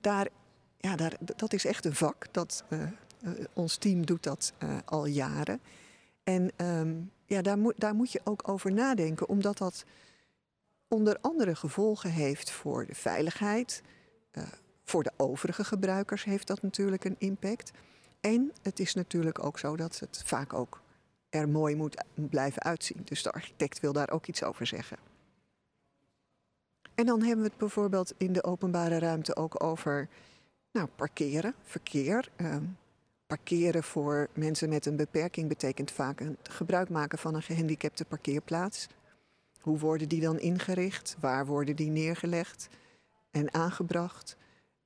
Daar, 0.00 0.28
ja, 0.78 0.96
daar, 0.96 1.16
dat 1.36 1.52
is 1.52 1.64
echt 1.64 1.84
een 1.84 1.94
vak. 1.94 2.26
Dat, 2.30 2.64
uh, 2.68 2.82
uh, 3.22 3.44
ons 3.52 3.76
team 3.76 4.06
doet 4.06 4.22
dat 4.22 4.52
uh, 4.58 4.76
al 4.84 5.06
jaren. 5.06 5.60
En 6.24 6.50
um, 6.56 7.10
ja, 7.24 7.42
daar, 7.42 7.58
moet, 7.58 7.74
daar 7.80 7.94
moet 7.94 8.12
je 8.12 8.20
ook 8.24 8.48
over 8.48 8.72
nadenken, 8.72 9.28
omdat 9.28 9.58
dat 9.58 9.84
onder 10.88 11.18
andere 11.20 11.54
gevolgen 11.54 12.10
heeft 12.10 12.50
voor 12.50 12.86
de 12.86 12.94
veiligheid. 12.94 13.82
Voor 14.88 15.02
de 15.02 15.12
overige 15.16 15.64
gebruikers 15.64 16.24
heeft 16.24 16.46
dat 16.46 16.62
natuurlijk 16.62 17.04
een 17.04 17.16
impact. 17.18 17.72
En 18.20 18.52
het 18.62 18.80
is 18.80 18.94
natuurlijk 18.94 19.44
ook 19.44 19.58
zo 19.58 19.76
dat 19.76 19.98
het 19.98 20.22
vaak 20.24 20.52
ook 20.52 20.80
er 21.28 21.48
mooi 21.48 21.76
moet 21.76 22.04
blijven 22.14 22.62
uitzien. 22.62 23.00
Dus 23.04 23.22
de 23.22 23.32
architect 23.32 23.80
wil 23.80 23.92
daar 23.92 24.10
ook 24.10 24.26
iets 24.26 24.42
over 24.42 24.66
zeggen. 24.66 24.96
En 26.94 27.06
dan 27.06 27.22
hebben 27.22 27.44
we 27.44 27.48
het 27.50 27.58
bijvoorbeeld 27.58 28.14
in 28.16 28.32
de 28.32 28.44
openbare 28.44 28.98
ruimte 28.98 29.36
ook 29.36 29.62
over 29.62 30.08
nou, 30.72 30.88
parkeren, 30.96 31.54
verkeer. 31.62 32.30
Uh, 32.36 32.56
parkeren 33.26 33.82
voor 33.82 34.28
mensen 34.32 34.68
met 34.68 34.86
een 34.86 34.96
beperking 34.96 35.48
betekent 35.48 35.90
vaak 35.90 36.20
een 36.20 36.36
gebruik 36.42 36.88
maken 36.88 37.18
van 37.18 37.34
een 37.34 37.42
gehandicapte 37.42 38.04
parkeerplaats. 38.04 38.86
Hoe 39.60 39.78
worden 39.78 40.08
die 40.08 40.20
dan 40.20 40.38
ingericht? 40.38 41.16
Waar 41.20 41.46
worden 41.46 41.76
die 41.76 41.90
neergelegd 41.90 42.68
en 43.30 43.54
aangebracht? 43.54 44.36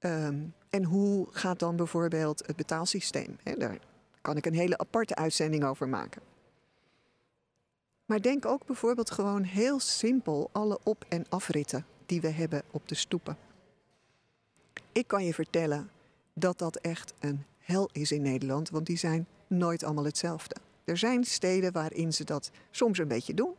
Um, 0.01 0.55
en 0.71 0.85
hoe 0.85 1.27
gaat 1.31 1.59
dan 1.59 1.77
bijvoorbeeld 1.77 2.47
het 2.47 2.57
betaalsysteem? 2.57 3.39
Daar 3.59 3.79
kan 4.21 4.37
ik 4.37 4.47
een 4.47 4.55
hele 4.55 4.79
aparte 4.79 5.15
uitzending 5.15 5.65
over 5.65 5.89
maken. 5.89 6.23
Maar 8.05 8.21
denk 8.21 8.47
ook 8.47 8.67
bijvoorbeeld 8.67 9.11
gewoon 9.11 9.43
heel 9.43 9.81
simpel 9.81 10.49
alle 10.53 10.79
op- 10.83 11.05
en 11.09 11.27
afritten 11.29 11.87
die 12.07 12.21
we 12.21 12.29
hebben 12.29 12.63
op 12.71 12.89
de 12.89 12.95
stoepen. 12.95 13.37
Ik 14.93 15.07
kan 15.07 15.25
je 15.25 15.35
vertellen 15.35 15.91
dat 16.33 16.59
dat 16.59 16.77
echt 16.77 17.13
een 17.21 17.45
hel 17.59 17.89
is 17.93 18.13
in 18.13 18.23
Nederland, 18.23 18.71
want 18.71 18.87
die 18.87 18.97
zijn 18.97 19.27
nooit 19.47 19.85
allemaal 19.85 20.05
hetzelfde. 20.05 20.57
Er 20.85 20.97
zijn 20.97 21.25
steden 21.25 21.73
waarin 21.73 22.13
ze 22.13 22.25
dat 22.25 22.51
soms 22.71 22.99
een 22.99 23.09
beetje 23.09 23.35
doen. 23.35 23.55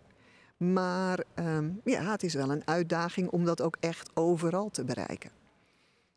Maar 0.58 1.24
um, 1.36 1.82
ja, 1.84 2.12
het 2.12 2.24
is 2.24 2.34
wel 2.34 2.52
een 2.52 2.68
uitdaging 2.68 3.30
om 3.30 3.46
dat 3.46 3.62
ook 3.62 3.78
echt 3.80 4.10
overal 4.14 4.70
te 4.70 4.84
bereiken. 4.84 5.41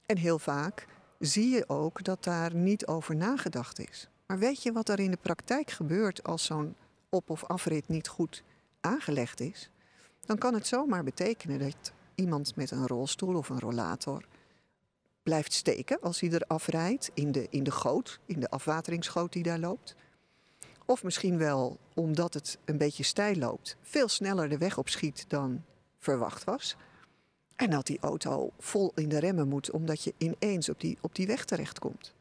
En 0.06 0.16
heel 0.16 0.38
vaak 0.38 0.86
zie 1.18 1.48
je 1.48 1.68
ook 1.68 2.04
dat 2.04 2.24
daar 2.24 2.54
niet 2.54 2.86
over 2.86 3.16
nagedacht 3.16 3.78
is. 3.78 4.08
Maar 4.26 4.38
weet 4.38 4.62
je 4.62 4.72
wat 4.72 4.88
er 4.88 5.00
in 5.00 5.10
de 5.10 5.18
praktijk 5.22 5.70
gebeurt 5.70 6.24
als 6.24 6.44
zo'n 6.44 6.74
op- 7.08 7.30
of 7.30 7.44
afrit 7.44 7.88
niet 7.88 8.08
goed 8.08 8.42
aangelegd 8.80 9.40
is? 9.40 9.70
Dan 10.20 10.38
kan 10.38 10.54
het 10.54 10.66
zomaar 10.66 11.04
betekenen 11.04 11.58
dat 11.58 11.92
iemand 12.14 12.56
met 12.56 12.70
een 12.70 12.86
rolstoel 12.86 13.36
of 13.36 13.48
een 13.48 13.60
rollator 13.60 14.24
blijft 15.22 15.52
steken 15.52 16.00
als 16.00 16.20
hij 16.20 16.30
er 16.30 16.44
afrijdt 16.46 17.10
in 17.14 17.32
de, 17.32 17.46
in 17.50 17.62
de 17.62 17.70
goot, 17.70 18.20
in 18.26 18.40
de 18.40 18.50
afwateringsgoot 18.50 19.32
die 19.32 19.42
daar 19.42 19.58
loopt. 19.58 19.94
Of 20.84 21.02
misschien 21.02 21.38
wel 21.38 21.78
omdat 21.94 22.34
het 22.34 22.58
een 22.64 22.78
beetje 22.78 23.02
steil 23.02 23.36
loopt, 23.36 23.76
veel 23.82 24.08
sneller 24.08 24.48
de 24.48 24.58
weg 24.58 24.78
op 24.78 24.88
schiet 24.88 25.24
dan 25.28 25.64
verwacht 25.98 26.44
was. 26.44 26.76
En 27.56 27.70
dat 27.70 27.86
die 27.86 27.98
auto 28.00 28.50
vol 28.58 28.92
in 28.94 29.08
de 29.08 29.18
remmen 29.18 29.48
moet, 29.48 29.70
omdat 29.70 30.02
je 30.02 30.14
ineens 30.18 30.68
op 30.68 30.80
die, 30.80 30.98
op 31.00 31.14
die 31.14 31.26
weg 31.26 31.44
terechtkomt. 31.44 32.14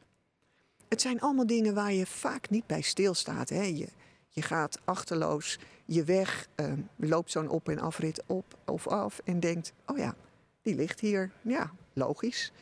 Het 0.88 1.00
zijn 1.00 1.20
allemaal 1.20 1.46
dingen 1.46 1.74
waar 1.74 1.92
je 1.92 2.06
vaak 2.06 2.50
niet 2.50 2.66
bij 2.66 2.80
stilstaat. 2.80 3.48
Hè? 3.48 3.62
Je, 3.62 3.88
je 4.28 4.42
gaat 4.42 4.80
achterloos 4.84 5.58
je 5.84 6.04
weg, 6.04 6.48
uh, 6.56 6.72
loopt 6.96 7.30
zo'n 7.30 7.48
op- 7.48 7.68
en 7.68 7.78
afrit 7.78 8.22
op 8.26 8.58
of 8.66 8.88
af 8.88 9.20
en 9.24 9.40
denkt: 9.40 9.72
oh 9.86 9.98
ja, 9.98 10.14
die 10.62 10.74
ligt 10.74 11.00
hier. 11.00 11.30
Ja, 11.42 11.70
logisch. 11.92 12.52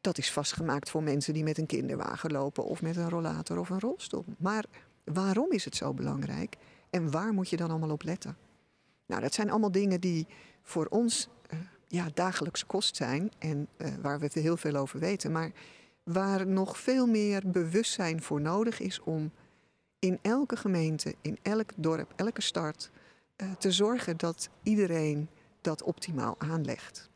Dat 0.00 0.18
is 0.18 0.32
vastgemaakt 0.32 0.90
voor 0.90 1.02
mensen 1.02 1.34
die 1.34 1.42
met 1.42 1.58
een 1.58 1.66
kinderwagen 1.66 2.32
lopen 2.32 2.64
of 2.64 2.82
met 2.82 2.96
een 2.96 3.10
rollator 3.10 3.58
of 3.58 3.70
een 3.70 3.80
rolstoel. 3.80 4.24
Maar 4.38 4.64
waarom 5.04 5.52
is 5.52 5.64
het 5.64 5.76
zo 5.76 5.94
belangrijk 5.94 6.56
en 6.90 7.10
waar 7.10 7.32
moet 7.32 7.48
je 7.48 7.56
dan 7.56 7.70
allemaal 7.70 7.90
op 7.90 8.02
letten? 8.02 8.36
Nou, 9.06 9.20
dat 9.20 9.34
zijn 9.34 9.50
allemaal 9.50 9.72
dingen 9.72 10.00
die 10.00 10.26
voor 10.62 10.86
ons 10.86 11.28
ja, 11.92 12.08
dagelijks 12.14 12.66
kost 12.66 12.96
zijn 12.96 13.30
en 13.38 13.68
uh, 13.76 13.88
waar 14.00 14.18
we 14.18 14.28
heel 14.32 14.56
veel 14.56 14.76
over 14.76 14.98
weten, 14.98 15.32
maar 15.32 15.52
waar 16.02 16.46
nog 16.46 16.78
veel 16.78 17.06
meer 17.06 17.42
bewustzijn 17.44 18.22
voor 18.22 18.40
nodig 18.40 18.80
is 18.80 19.00
om 19.00 19.32
in 19.98 20.18
elke 20.22 20.56
gemeente, 20.56 21.14
in 21.20 21.38
elk 21.42 21.70
dorp, 21.76 22.12
elke 22.16 22.42
stad 22.42 22.90
uh, 23.36 23.52
te 23.52 23.72
zorgen 23.72 24.16
dat 24.16 24.48
iedereen 24.62 25.28
dat 25.60 25.82
optimaal 25.82 26.34
aanlegt. 26.38 27.10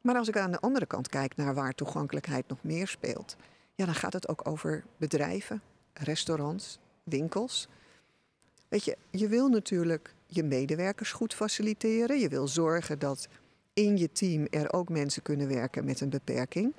Maar 0.00 0.16
als 0.16 0.28
ik 0.28 0.36
aan 0.36 0.50
de 0.50 0.60
andere 0.60 0.86
kant 0.86 1.08
kijk 1.08 1.36
naar 1.36 1.54
waar 1.54 1.74
toegankelijkheid 1.74 2.48
nog 2.48 2.62
meer 2.62 2.88
speelt, 2.88 3.36
ja, 3.74 3.84
dan 3.84 3.94
gaat 3.94 4.12
het 4.12 4.28
ook 4.28 4.48
over 4.48 4.84
bedrijven, 4.96 5.62
restaurants, 5.92 6.78
winkels. 7.02 7.68
Weet 8.74 8.84
je, 8.84 8.96
je 9.10 9.28
wil 9.28 9.48
natuurlijk 9.48 10.14
je 10.26 10.42
medewerkers 10.42 11.12
goed 11.12 11.34
faciliteren. 11.34 12.18
Je 12.18 12.28
wil 12.28 12.48
zorgen 12.48 12.98
dat 12.98 13.28
in 13.72 13.96
je 13.96 14.12
team 14.12 14.46
er 14.50 14.72
ook 14.72 14.88
mensen 14.88 15.22
kunnen 15.22 15.48
werken 15.48 15.84
met 15.84 16.00
een 16.00 16.08
beperking. 16.08 16.72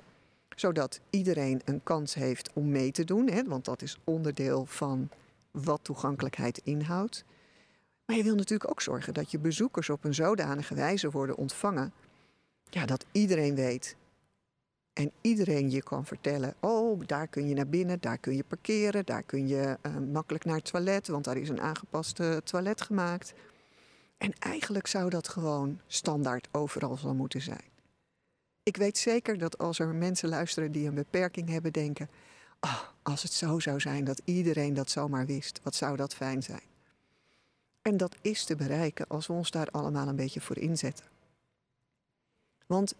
Zodat 0.56 1.00
iedereen 1.10 1.60
een 1.64 1.82
kans 1.82 2.14
heeft 2.14 2.50
om 2.52 2.70
mee 2.70 2.90
te 2.90 3.04
doen. 3.04 3.28
Hè? 3.30 3.44
Want 3.44 3.64
dat 3.64 3.82
is 3.82 3.98
onderdeel 4.04 4.66
van 4.66 5.08
wat 5.50 5.80
toegankelijkheid 5.82 6.60
inhoudt. 6.64 7.24
Maar 8.04 8.16
je 8.16 8.22
wil 8.22 8.34
natuurlijk 8.34 8.70
ook 8.70 8.82
zorgen 8.82 9.14
dat 9.14 9.30
je 9.30 9.38
bezoekers 9.38 9.90
op 9.90 10.04
een 10.04 10.14
zodanige 10.14 10.74
wijze 10.74 11.10
worden 11.10 11.36
ontvangen. 11.36 11.92
Ja, 12.70 12.86
dat 12.86 13.04
iedereen 13.12 13.54
weet. 13.54 13.96
En 14.96 15.12
iedereen 15.20 15.70
je 15.70 15.82
kan 15.82 16.06
vertellen: 16.06 16.54
oh, 16.60 17.00
daar 17.06 17.28
kun 17.28 17.48
je 17.48 17.54
naar 17.54 17.68
binnen, 17.68 18.00
daar 18.00 18.18
kun 18.18 18.36
je 18.36 18.44
parkeren, 18.44 19.04
daar 19.04 19.22
kun 19.22 19.48
je 19.48 19.78
uh, 19.82 19.96
makkelijk 20.12 20.44
naar 20.44 20.56
het 20.56 20.64
toilet, 20.64 21.08
want 21.08 21.24
daar 21.24 21.36
is 21.36 21.48
een 21.48 21.60
aangepaste 21.60 22.40
toilet 22.44 22.80
gemaakt. 22.80 23.34
En 24.18 24.32
eigenlijk 24.38 24.86
zou 24.86 25.10
dat 25.10 25.28
gewoon 25.28 25.80
standaard 25.86 26.48
overal 26.52 26.96
zo 26.96 27.14
moeten 27.14 27.42
zijn. 27.42 27.64
Ik 28.62 28.76
weet 28.76 28.98
zeker 28.98 29.38
dat 29.38 29.58
als 29.58 29.78
er 29.78 29.94
mensen 29.94 30.28
luisteren 30.28 30.72
die 30.72 30.88
een 30.88 30.94
beperking 30.94 31.48
hebben, 31.48 31.72
denken: 31.72 32.08
oh, 32.60 32.82
als 33.02 33.22
het 33.22 33.32
zo 33.32 33.58
zou 33.58 33.80
zijn 33.80 34.04
dat 34.04 34.20
iedereen 34.24 34.74
dat 34.74 34.90
zomaar 34.90 35.26
wist, 35.26 35.60
wat 35.62 35.74
zou 35.74 35.96
dat 35.96 36.14
fijn 36.14 36.42
zijn. 36.42 36.68
En 37.82 37.96
dat 37.96 38.16
is 38.20 38.44
te 38.44 38.56
bereiken 38.56 39.06
als 39.08 39.26
we 39.26 39.32
ons 39.32 39.50
daar 39.50 39.68
allemaal 39.70 40.08
een 40.08 40.16
beetje 40.16 40.40
voor 40.40 40.58
inzetten. 40.58 41.06
Want 42.66 42.94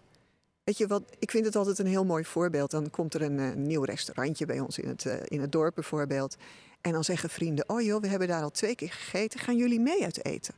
weet 0.66 0.78
je 0.78 0.86
wat, 0.86 1.16
ik 1.18 1.30
vind 1.30 1.44
het 1.44 1.56
altijd 1.56 1.78
een 1.78 1.86
heel 1.86 2.04
mooi 2.04 2.24
voorbeeld. 2.24 2.70
Dan 2.70 2.90
komt 2.90 3.14
er 3.14 3.22
een, 3.22 3.38
een 3.38 3.66
nieuw 3.66 3.82
restaurantje 3.82 4.46
bij 4.46 4.60
ons 4.60 4.78
in 4.78 4.88
het, 4.88 5.04
uh, 5.04 5.14
in 5.24 5.40
het 5.40 5.52
dorp 5.52 5.74
bijvoorbeeld. 5.74 6.36
En 6.80 6.92
dan 6.92 7.04
zeggen 7.04 7.30
vrienden: 7.30 7.68
Oh 7.68 7.82
joh, 7.82 8.00
we 8.00 8.08
hebben 8.08 8.28
daar 8.28 8.42
al 8.42 8.50
twee 8.50 8.74
keer 8.74 8.92
gegeten. 8.92 9.40
Gaan 9.40 9.56
jullie 9.56 9.80
mee 9.80 10.04
uit 10.04 10.24
eten? 10.24 10.54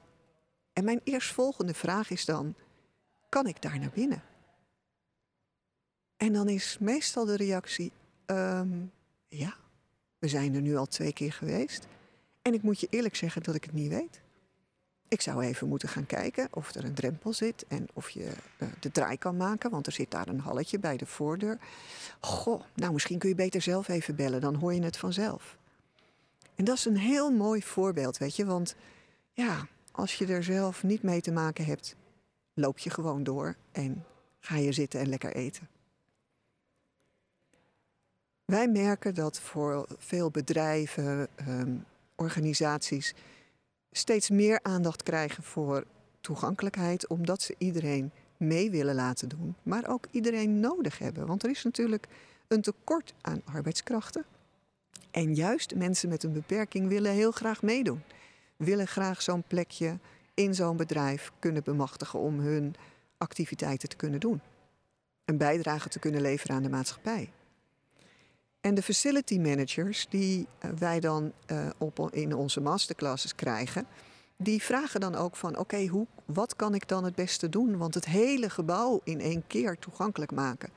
En 0.73 0.85
mijn 0.85 1.01
eerstvolgende 1.05 1.75
vraag 1.75 2.11
is 2.11 2.25
dan: 2.25 2.55
Kan 3.29 3.47
ik 3.47 3.63
daar 3.63 3.79
naar 3.79 3.91
binnen? 3.95 4.23
En 6.17 6.33
dan 6.33 6.49
is 6.49 6.77
meestal 6.81 7.25
de 7.25 7.37
reactie: 7.37 7.93
um, 8.27 8.93
Ja, 9.29 9.57
we 10.19 10.29
zijn 10.29 10.55
er 10.55 10.61
nu 10.61 10.77
al 10.77 10.87
twee 10.87 11.13
keer 11.13 11.33
geweest. 11.33 11.87
En 12.43 12.55
ik 12.55 12.63
moet 12.63 12.81
je 12.81 12.87
eerlijk 12.91 13.17
zeggen 13.17 13.43
dat 13.43 13.55
ik 13.55 13.65
het 13.65 13.73
niet 13.73 13.89
weet. 13.89 14.21
Ik 15.09 15.21
zou 15.21 15.43
even 15.43 15.69
moeten 15.69 15.89
gaan 15.89 16.07
kijken 16.07 16.49
of 16.51 16.75
er 16.75 16.85
een 16.85 16.95
drempel 16.95 17.33
zit 17.33 17.65
en 17.69 17.89
of 17.93 18.11
je 18.11 18.33
uh, 18.59 18.69
de 18.81 18.91
draai 18.91 19.19
kan 19.19 19.37
maken, 19.37 19.71
want 19.71 19.87
er 19.87 19.93
zit 19.93 20.11
daar 20.11 20.29
een 20.29 20.41
halletje 20.41 20.79
bij 20.79 20.97
de 20.97 21.07
voordeur. 21.07 21.59
Goh, 22.21 22.63
nou 22.75 22.93
misschien 22.93 23.19
kun 23.19 23.29
je 23.29 23.35
beter 23.35 23.63
zelf 23.63 23.89
even 23.89 24.17
bellen, 24.17 24.41
dan 24.41 24.55
hoor 24.55 24.75
je 24.75 24.83
het 24.83 24.97
vanzelf. 24.97 25.57
En 26.55 26.65
dat 26.65 26.77
is 26.77 26.85
een 26.85 26.97
heel 26.97 27.31
mooi 27.31 27.63
voorbeeld, 27.63 28.19
weet 28.19 28.37
je, 28.37 28.45
want 28.45 28.75
ja, 29.33 29.67
als 29.91 30.15
je 30.15 30.27
er 30.27 30.45
zelf 30.45 30.83
niet 30.83 31.03
mee 31.03 31.21
te 31.21 31.33
maken 31.33 31.65
hebt, 31.65 31.97
loop 32.55 32.79
je 32.79 32.91
gewoon 32.91 33.23
door 33.23 33.55
en 33.73 34.05
ga 34.41 34.57
je 34.57 34.73
zitten 34.73 35.01
en 35.01 35.09
lekker 35.09 35.35
eten. 35.35 35.69
Wij 38.45 38.69
merken 38.69 39.15
dat 39.15 39.41
voor 39.41 39.87
veel 39.99 40.31
bedrijven, 40.31 41.29
um, 41.49 41.85
organisaties 42.15 43.15
steeds 43.93 44.31
meer 44.31 44.59
aandacht 44.63 45.03
krijgen 45.03 45.43
voor 45.43 45.85
toegankelijkheid, 46.21 47.07
omdat 47.07 47.43
ze 47.43 47.55
iedereen 47.59 48.11
mee 48.37 48.71
willen 48.71 48.95
laten 48.95 49.29
doen, 49.29 49.55
maar 49.63 49.89
ook 49.89 50.07
iedereen 50.11 50.61
nodig 50.61 50.99
hebben. 50.99 51.27
Want 51.27 51.43
er 51.43 51.51
is 51.51 51.65
natuurlijk 51.65 52.07
een 52.49 52.63
tekort 52.63 53.15
aan 53.21 53.43
arbeidskrachten. 53.45 54.25
En 55.11 55.35
juist 55.35 55.75
mensen 55.75 56.09
met 56.09 56.23
een 56.23 56.33
beperking 56.33 56.89
willen 56.89 57.13
heel 57.13 57.31
graag 57.31 57.63
meedoen. 57.63 58.03
Willen 58.57 58.87
graag 58.87 59.23
zo'n 59.23 59.43
plekje 59.47 59.99
in 60.35 60.55
zo'n 60.55 60.77
bedrijf 60.77 61.33
kunnen 61.39 61.63
bemachtigen 61.65 62.19
om 62.19 62.41
hun 62.41 62.75
activiteiten 63.19 63.89
te 63.89 63.97
kunnen 63.97 64.21
doen. 64.21 64.41
Een 65.25 65.37
bijdrage 65.37 65.89
te 65.89 65.99
kunnen 65.99 66.21
leveren 66.21 66.57
aan 66.57 66.63
de 66.63 66.69
maatschappij. 66.69 67.31
En 68.61 68.75
de 68.75 68.83
facility 68.83 69.39
managers 69.39 70.07
die 70.09 70.47
eh, 70.59 70.71
wij 70.71 71.01
dan 71.01 71.33
uh, 71.53 71.69
op, 71.79 72.09
in 72.13 72.35
onze 72.35 72.61
masterclasses 72.61 73.35
krijgen, 73.35 73.87
die 74.37 74.63
vragen 74.63 75.01
dan 75.01 75.15
ook 75.15 75.37
van 75.37 75.59
oké, 75.59 75.87
hoe 75.87 76.07
wat 76.25 76.57
kan 76.57 76.75
ik 76.75 76.89
dan 76.89 77.05
het 77.05 77.15
beste 77.15 77.49
doen? 77.49 77.77
Want 77.77 77.95
het 77.95 78.05
hele 78.05 78.51
gebouw 78.51 79.01
in 79.05 79.21
één 79.21 79.47
keer 79.47 79.79
toegankelijk 79.79 80.33
maken. 80.33 80.71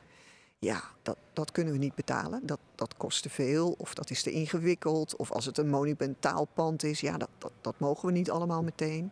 Ja, 0.59 0.83
dat, 1.01 1.17
dat 1.33 1.51
kunnen 1.51 1.73
we 1.73 1.79
niet 1.79 1.95
betalen. 1.95 2.45
Dat, 2.45 2.59
dat 2.75 2.97
kost 2.97 3.23
te 3.23 3.29
veel 3.29 3.75
of 3.77 3.93
dat 3.93 4.09
is 4.09 4.23
te 4.23 4.31
ingewikkeld. 4.31 5.15
Of 5.15 5.31
als 5.31 5.45
het 5.45 5.57
een 5.57 5.69
monumentaal 5.69 6.45
pand 6.53 6.83
is, 6.83 6.99
ja, 6.99 7.17
dat, 7.17 7.29
dat, 7.37 7.51
dat 7.61 7.79
mogen 7.79 8.05
we 8.05 8.11
niet 8.11 8.31
allemaal 8.31 8.63
meteen. 8.63 9.11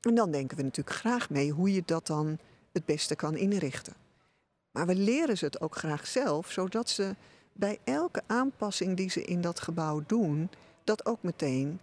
En 0.00 0.14
dan 0.14 0.30
denken 0.30 0.56
we 0.56 0.62
natuurlijk 0.62 0.96
graag 0.96 1.30
mee 1.30 1.50
hoe 1.50 1.72
je 1.72 1.82
dat 1.84 2.06
dan 2.06 2.38
het 2.72 2.84
beste 2.84 3.16
kan 3.16 3.36
inrichten. 3.36 3.94
Maar 4.70 4.86
we 4.86 4.94
leren 4.94 5.38
ze 5.38 5.44
het 5.44 5.60
ook 5.60 5.76
graag 5.76 6.06
zelf, 6.06 6.50
zodat 6.50 6.88
ze 6.88 7.14
bij 7.58 7.78
elke 7.84 8.22
aanpassing 8.26 8.96
die 8.96 9.10
ze 9.10 9.24
in 9.24 9.40
dat 9.40 9.60
gebouw 9.60 10.02
doen, 10.06 10.50
dat 10.84 11.06
ook 11.06 11.22
meteen 11.22 11.80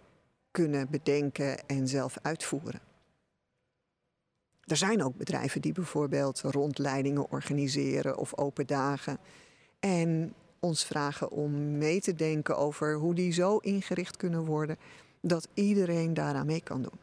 kunnen 0.50 0.90
bedenken 0.90 1.66
en 1.66 1.88
zelf 1.88 2.18
uitvoeren. 2.22 2.80
Er 4.60 4.76
zijn 4.76 5.02
ook 5.02 5.16
bedrijven 5.16 5.60
die 5.60 5.72
bijvoorbeeld 5.72 6.40
rondleidingen 6.40 7.30
organiseren 7.30 8.16
of 8.16 8.36
open 8.38 8.66
dagen. 8.66 9.18
En 9.80 10.34
ons 10.60 10.84
vragen 10.84 11.30
om 11.30 11.78
mee 11.78 12.00
te 12.00 12.14
denken 12.14 12.56
over 12.56 12.94
hoe 12.94 13.14
die 13.14 13.32
zo 13.32 13.56
ingericht 13.56 14.16
kunnen 14.16 14.44
worden 14.44 14.76
dat 15.20 15.48
iedereen 15.54 16.14
daaraan 16.14 16.46
mee 16.46 16.62
kan 16.62 16.82
doen. 16.82 17.00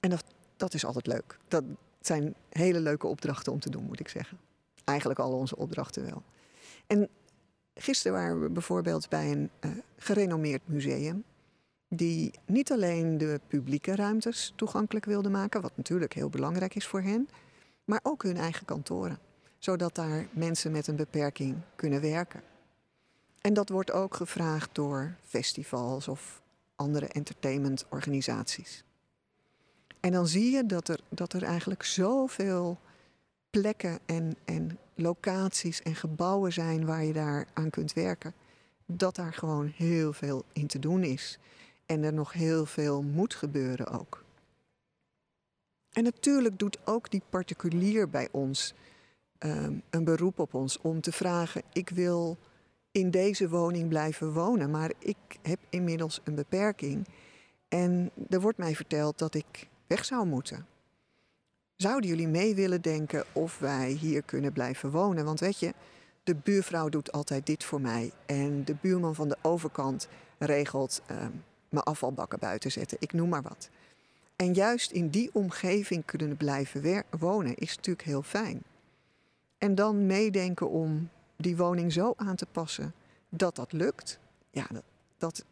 En 0.00 0.10
dat, 0.10 0.24
dat 0.56 0.74
is 0.74 0.84
altijd 0.84 1.06
leuk. 1.06 1.38
Dat 1.48 1.64
zijn 2.00 2.34
hele 2.48 2.80
leuke 2.80 3.06
opdrachten 3.06 3.52
om 3.52 3.60
te 3.60 3.70
doen, 3.70 3.84
moet 3.84 4.00
ik 4.00 4.08
zeggen. 4.08 4.38
Eigenlijk 4.84 5.18
al 5.18 5.32
onze 5.32 5.56
opdrachten 5.56 6.04
wel. 6.04 6.22
En 6.86 7.08
Gisteren 7.80 8.18
waren 8.18 8.40
we 8.40 8.48
bijvoorbeeld 8.48 9.08
bij 9.08 9.30
een 9.30 9.50
uh, 9.60 9.70
gerenommeerd 9.96 10.62
museum. 10.64 11.24
Die 11.88 12.32
niet 12.46 12.72
alleen 12.72 13.18
de 13.18 13.40
publieke 13.46 13.94
ruimtes 13.94 14.52
toegankelijk 14.56 15.04
wilde 15.04 15.28
maken, 15.28 15.60
wat 15.60 15.72
natuurlijk 15.74 16.12
heel 16.12 16.28
belangrijk 16.28 16.74
is 16.74 16.86
voor 16.86 17.00
hen, 17.00 17.28
maar 17.84 18.00
ook 18.02 18.22
hun 18.22 18.36
eigen 18.36 18.64
kantoren. 18.64 19.18
Zodat 19.58 19.94
daar 19.94 20.26
mensen 20.30 20.72
met 20.72 20.86
een 20.86 20.96
beperking 20.96 21.56
kunnen 21.76 22.00
werken. 22.00 22.42
En 23.40 23.54
dat 23.54 23.68
wordt 23.68 23.92
ook 23.92 24.14
gevraagd 24.14 24.68
door 24.72 25.14
festivals 25.24 26.08
of 26.08 26.42
andere 26.76 27.06
entertainmentorganisaties. 27.06 28.84
En 30.00 30.12
dan 30.12 30.26
zie 30.26 30.50
je 30.50 30.66
dat 30.66 30.88
er, 30.88 31.00
dat 31.08 31.32
er 31.32 31.42
eigenlijk 31.42 31.82
zoveel 31.82 32.78
plekken 33.50 33.98
en, 34.06 34.36
en 34.44 34.78
locaties 34.94 35.82
en 35.82 35.94
gebouwen 35.94 36.52
zijn 36.52 36.86
waar 36.86 37.04
je 37.04 37.12
daar 37.12 37.46
aan 37.54 37.70
kunt 37.70 37.92
werken. 37.92 38.34
Dat 38.86 39.16
daar 39.16 39.32
gewoon 39.32 39.66
heel 39.66 40.12
veel 40.12 40.44
in 40.52 40.66
te 40.66 40.78
doen 40.78 41.02
is. 41.02 41.38
En 41.86 42.02
er 42.02 42.12
nog 42.12 42.32
heel 42.32 42.66
veel 42.66 43.02
moet 43.02 43.34
gebeuren 43.34 43.86
ook. 43.86 44.24
En 45.92 46.04
natuurlijk 46.04 46.58
doet 46.58 46.78
ook 46.84 47.10
die 47.10 47.22
particulier 47.28 48.08
bij 48.08 48.28
ons 48.30 48.74
um, 49.38 49.82
een 49.90 50.04
beroep 50.04 50.38
op 50.38 50.54
ons 50.54 50.78
om 50.80 51.00
te 51.00 51.12
vragen: 51.12 51.62
ik 51.72 51.88
wil 51.88 52.36
in 52.90 53.10
deze 53.10 53.48
woning 53.48 53.88
blijven 53.88 54.32
wonen, 54.32 54.70
maar 54.70 54.92
ik 54.98 55.16
heb 55.42 55.58
inmiddels 55.68 56.20
een 56.24 56.34
beperking. 56.34 57.06
En 57.68 58.10
er 58.28 58.40
wordt 58.40 58.58
mij 58.58 58.74
verteld 58.74 59.18
dat 59.18 59.34
ik 59.34 59.68
weg 59.86 60.04
zou 60.04 60.26
moeten. 60.26 60.66
Zouden 61.78 62.08
jullie 62.08 62.28
mee 62.28 62.54
willen 62.54 62.82
denken 62.82 63.24
of 63.32 63.58
wij 63.58 63.90
hier 63.90 64.22
kunnen 64.22 64.52
blijven 64.52 64.90
wonen? 64.90 65.24
Want 65.24 65.40
weet 65.40 65.58
je, 65.58 65.74
de 66.24 66.34
buurvrouw 66.34 66.88
doet 66.88 67.12
altijd 67.12 67.46
dit 67.46 67.64
voor 67.64 67.80
mij. 67.80 68.12
En 68.26 68.64
de 68.64 68.76
buurman 68.80 69.14
van 69.14 69.28
de 69.28 69.36
overkant 69.42 70.08
regelt 70.38 71.02
uh, 71.10 71.16
mijn 71.68 71.84
afvalbakken 71.84 72.38
buiten 72.38 72.72
zetten. 72.72 72.98
Ik 73.00 73.12
noem 73.12 73.28
maar 73.28 73.42
wat. 73.42 73.68
En 74.36 74.54
juist 74.54 74.90
in 74.90 75.08
die 75.08 75.30
omgeving 75.32 76.04
kunnen 76.04 76.36
blijven 76.36 77.04
wonen 77.18 77.54
is 77.56 77.76
natuurlijk 77.76 78.06
heel 78.06 78.22
fijn. 78.22 78.62
En 79.58 79.74
dan 79.74 80.06
meedenken 80.06 80.70
om 80.70 81.08
die 81.36 81.56
woning 81.56 81.92
zo 81.92 82.12
aan 82.16 82.36
te 82.36 82.46
passen 82.46 82.94
dat 83.28 83.56
dat 83.56 83.72
lukt. 83.72 84.18
Ja, 84.50 84.66
dat, 84.72 84.84
dat, 85.18 85.44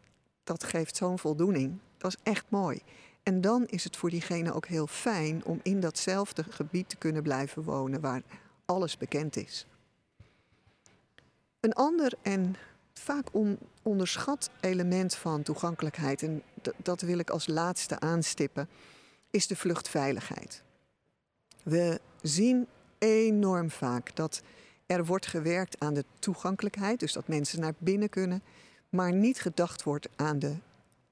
dat 0.45 0.65
geeft 0.65 0.97
zo'n 0.97 1.19
voldoening. 1.19 1.79
Dat 1.97 2.11
is 2.11 2.33
echt 2.33 2.45
mooi. 2.49 2.83
En 3.27 3.41
dan 3.41 3.67
is 3.67 3.85
het 3.85 3.97
voor 3.97 4.11
diegene 4.11 4.53
ook 4.53 4.67
heel 4.67 4.87
fijn 4.87 5.45
om 5.45 5.61
in 5.62 5.81
datzelfde 5.81 6.45
gebied 6.51 6.89
te 6.89 6.97
kunnen 6.97 7.23
blijven 7.23 7.62
wonen 7.62 8.01
waar 8.01 8.23
alles 8.65 8.99
bekend 8.99 9.37
is. 9.37 9.67
Een 11.61 11.73
ander 11.73 12.12
en 12.23 12.57
vaak 12.93 13.35
on 13.35 13.59
onderschat 13.83 14.51
element 14.61 15.15
van 15.15 15.43
toegankelijkheid, 15.43 16.23
en 16.23 16.43
dat 16.77 17.01
wil 17.01 17.19
ik 17.19 17.31
als 17.31 17.47
laatste 17.47 18.01
aanstippen, 18.01 18.69
is 19.31 19.47
de 19.47 19.57
vluchtveiligheid. 19.57 20.62
We 21.62 22.01
zien 22.23 22.67
enorm 22.99 23.71
vaak 23.71 24.17
dat 24.17 24.43
er 24.87 25.05
wordt 25.05 25.27
gewerkt 25.27 25.81
aan 25.81 25.95
de 25.95 26.05
toegankelijkheid, 26.19 27.01
dus 27.01 27.12
dat 27.12 27.29
mensen 27.29 27.61
naar 27.61 27.75
binnen 27.79 28.09
kunnen, 28.09 28.43
maar 28.89 29.12
niet 29.12 29.41
gedacht 29.41 29.83
wordt 29.83 30.09
aan 30.17 30.39
de 30.39 30.57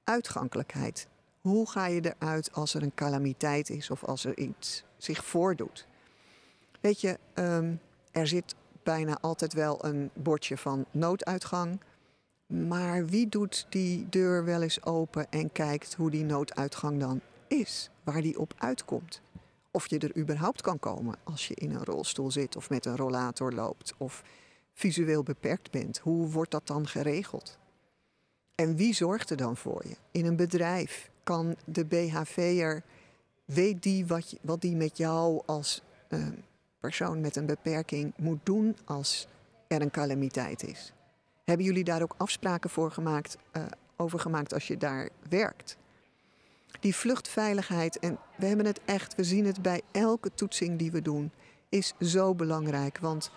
uitgankelijkheid 0.03 1.07
hoe 1.45 1.69
ga 1.69 1.85
je 1.85 2.13
eruit 2.17 2.53
als 2.53 2.73
er 2.73 2.83
een 2.83 2.93
calamiteit 2.93 3.69
is 3.69 3.89
of 3.89 4.03
als 4.03 4.25
er 4.25 4.37
iets 4.37 4.83
zich 4.97 5.25
voordoet? 5.25 5.87
Weet 6.81 7.01
je, 7.01 7.17
um, 7.33 7.79
er 8.11 8.27
zit 8.27 8.55
bijna 8.83 9.17
altijd 9.21 9.53
wel 9.53 9.85
een 9.85 10.09
bordje 10.13 10.57
van 10.57 10.85
nooduitgang. 10.91 11.79
Maar 12.47 13.05
wie 13.05 13.29
doet 13.29 13.65
die 13.69 14.09
deur 14.09 14.45
wel 14.45 14.61
eens 14.61 14.85
open 14.85 15.31
en 15.31 15.51
kijkt 15.51 15.93
hoe 15.93 16.09
die 16.09 16.23
nooduitgang 16.23 16.99
dan 16.99 17.21
is, 17.47 17.89
waar 18.03 18.21
die 18.21 18.39
op 18.39 18.53
uitkomt? 18.57 19.21
Of 19.71 19.89
je 19.89 19.99
er 19.99 20.17
überhaupt 20.17 20.61
kan 20.61 20.79
komen 20.79 21.15
als 21.23 21.47
je 21.47 21.55
in 21.55 21.71
een 21.71 21.85
rolstoel 21.85 22.31
zit 22.31 22.55
of 22.55 22.69
met 22.69 22.85
een 22.85 22.97
rollator 22.97 23.51
loopt 23.51 23.93
of 23.97 24.23
visueel 24.73 25.23
beperkt 25.23 25.71
bent. 25.71 25.97
Hoe 25.97 26.29
wordt 26.29 26.51
dat 26.51 26.67
dan 26.67 26.87
geregeld? 26.87 27.57
En 28.55 28.75
wie 28.75 28.93
zorgt 28.93 29.29
er 29.29 29.37
dan 29.37 29.57
voor 29.57 29.81
je? 29.87 29.95
In 30.11 30.25
een 30.25 30.35
bedrijf 30.35 31.13
kan 31.25 31.55
de 31.65 31.85
BHV'er, 31.85 32.83
weet 33.45 33.83
die 33.83 34.05
wat, 34.41 34.61
die 34.61 34.75
met 34.75 34.97
jou 34.97 35.41
als 35.45 35.81
uh, 36.09 36.27
persoon 36.79 37.21
met 37.21 37.35
een 37.35 37.45
beperking 37.45 38.13
moet 38.17 38.39
doen 38.43 38.77
als 38.85 39.27
er 39.67 39.81
een 39.81 39.91
calamiteit 39.91 40.63
is? 40.63 40.93
Hebben 41.43 41.65
jullie 41.65 41.83
daar 41.83 42.01
ook 42.01 42.15
afspraken 42.17 42.69
voor 42.69 42.91
gemaakt, 42.91 43.37
uh, 43.53 43.63
over 43.95 44.19
gemaakt 44.19 44.53
als 44.53 44.67
je 44.67 44.77
daar 44.77 45.09
werkt? 45.29 45.77
Die 46.79 46.95
vluchtveiligheid, 46.95 47.99
en 47.99 48.17
we 48.37 48.45
hebben 48.45 48.65
het 48.65 48.79
echt, 48.85 49.15
we 49.15 49.23
zien 49.23 49.45
het 49.45 49.61
bij 49.61 49.81
elke 49.91 50.33
toetsing 50.33 50.79
die 50.79 50.91
we 50.91 51.01
doen, 51.01 51.31
is 51.69 51.93
zo 51.99 52.35
belangrijk. 52.35 52.97
Want 52.97 53.31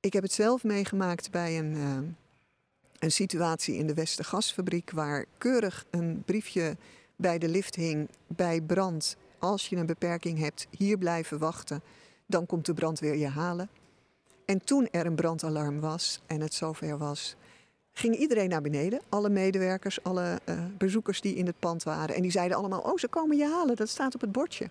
ik 0.00 0.12
heb 0.12 0.22
het 0.22 0.32
zelf 0.32 0.64
meegemaakt 0.64 1.30
bij 1.30 1.58
een, 1.58 1.74
uh, 1.74 1.98
een 2.98 3.12
situatie 3.12 3.76
in 3.76 3.86
de 3.86 3.94
Westergasfabriek, 3.94 4.90
waar 4.90 5.24
keurig 5.38 5.84
een 5.90 6.22
briefje 6.24 6.76
bij 7.16 7.38
de 7.38 7.48
lift 7.48 7.74
hing 7.74 8.08
bij 8.26 8.60
brand. 8.60 9.16
Als 9.38 9.68
je 9.68 9.76
een 9.76 9.86
beperking 9.86 10.38
hebt, 10.38 10.66
hier 10.70 10.98
blijven 10.98 11.38
wachten, 11.38 11.82
dan 12.26 12.46
komt 12.46 12.66
de 12.66 12.74
brandweer 12.74 13.16
je 13.16 13.28
halen. 13.28 13.68
En 14.44 14.64
toen 14.64 14.88
er 14.90 15.06
een 15.06 15.14
brandalarm 15.14 15.80
was 15.80 16.20
en 16.26 16.40
het 16.40 16.54
zover 16.54 16.98
was, 16.98 17.36
ging 17.92 18.16
iedereen 18.16 18.48
naar 18.48 18.62
beneden. 18.62 19.00
Alle 19.08 19.28
medewerkers, 19.28 20.02
alle 20.02 20.40
uh, 20.44 20.64
bezoekers 20.78 21.20
die 21.20 21.34
in 21.34 21.46
het 21.46 21.58
pand 21.58 21.82
waren. 21.82 22.14
En 22.14 22.22
die 22.22 22.30
zeiden 22.30 22.56
allemaal: 22.56 22.80
Oh, 22.80 22.96
ze 22.96 23.08
komen 23.08 23.36
je 23.36 23.46
halen, 23.46 23.76
dat 23.76 23.88
staat 23.88 24.14
op 24.14 24.20
het 24.20 24.32
bordje. 24.32 24.70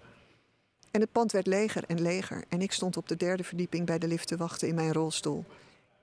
En 0.92 1.02
het 1.02 1.12
pand 1.12 1.32
werd 1.32 1.48
leger 1.48 1.84
en 1.88 2.02
leger. 2.02 2.44
En 2.50 2.62
ik 2.62 2.72
stond 2.72 2.98
op 2.98 3.08
de 3.08 3.16
derde 3.16 3.44
verdieping 3.44 3.86
bij 3.86 4.00
de 4.00 4.08
lift 4.08 4.28
te 4.28 4.38
wachten 4.38 4.68
in 4.68 4.76
mijn 4.76 4.94
rolstoel. 4.94 5.44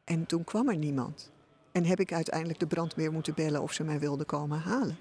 En 0.05 0.27
toen 0.27 0.45
kwam 0.45 0.69
er 0.69 0.77
niemand. 0.77 1.31
En 1.73 1.85
heb 1.85 2.01
ik 2.01 2.13
uiteindelijk 2.13 2.59
de 2.59 2.67
brandweer 2.67 3.13
moeten 3.13 3.35
bellen 3.35 3.63
of 3.63 3.73
ze 3.73 3.85
mij 3.85 3.99
wilden 3.99 4.27
komen 4.27 4.59
halen. 4.59 4.99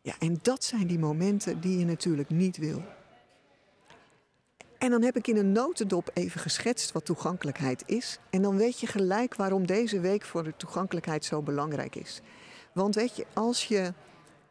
Ja, 0.00 0.14
en 0.18 0.38
dat 0.42 0.64
zijn 0.64 0.86
die 0.86 0.98
momenten 0.98 1.60
die 1.60 1.78
je 1.78 1.84
natuurlijk 1.84 2.30
niet 2.30 2.56
wil. 2.56 2.82
En 4.78 4.90
dan 4.90 5.02
heb 5.02 5.16
ik 5.16 5.26
in 5.26 5.36
een 5.36 5.52
notendop 5.52 6.10
even 6.14 6.40
geschetst 6.40 6.92
wat 6.92 7.04
toegankelijkheid 7.04 7.82
is. 7.86 8.18
En 8.30 8.42
dan 8.42 8.56
weet 8.56 8.80
je 8.80 8.86
gelijk 8.86 9.34
waarom 9.34 9.66
deze 9.66 10.00
week 10.00 10.24
voor 10.24 10.44
de 10.44 10.56
toegankelijkheid 10.56 11.24
zo 11.24 11.42
belangrijk 11.42 11.94
is. 11.94 12.20
Want 12.72 12.94
weet 12.94 13.16
je, 13.16 13.26
als 13.32 13.64
je, 13.64 13.92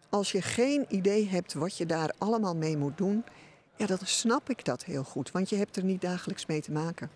als 0.09 0.31
je 0.31 0.41
geen 0.41 0.85
idee 0.89 1.27
hebt 1.27 1.53
wat 1.53 1.77
je 1.77 1.85
daar 1.85 2.13
allemaal 2.17 2.55
mee 2.55 2.77
moet 2.77 2.97
doen, 2.97 3.23
ja, 3.75 3.85
dan 3.85 3.97
snap 4.01 4.49
ik 4.49 4.65
dat 4.65 4.85
heel 4.85 5.03
goed. 5.03 5.31
Want 5.31 5.49
je 5.49 5.55
hebt 5.55 5.75
er 5.75 5.83
niet 5.83 6.01
dagelijks 6.01 6.45
mee 6.45 6.61
te 6.61 6.71
maken. 6.71 7.09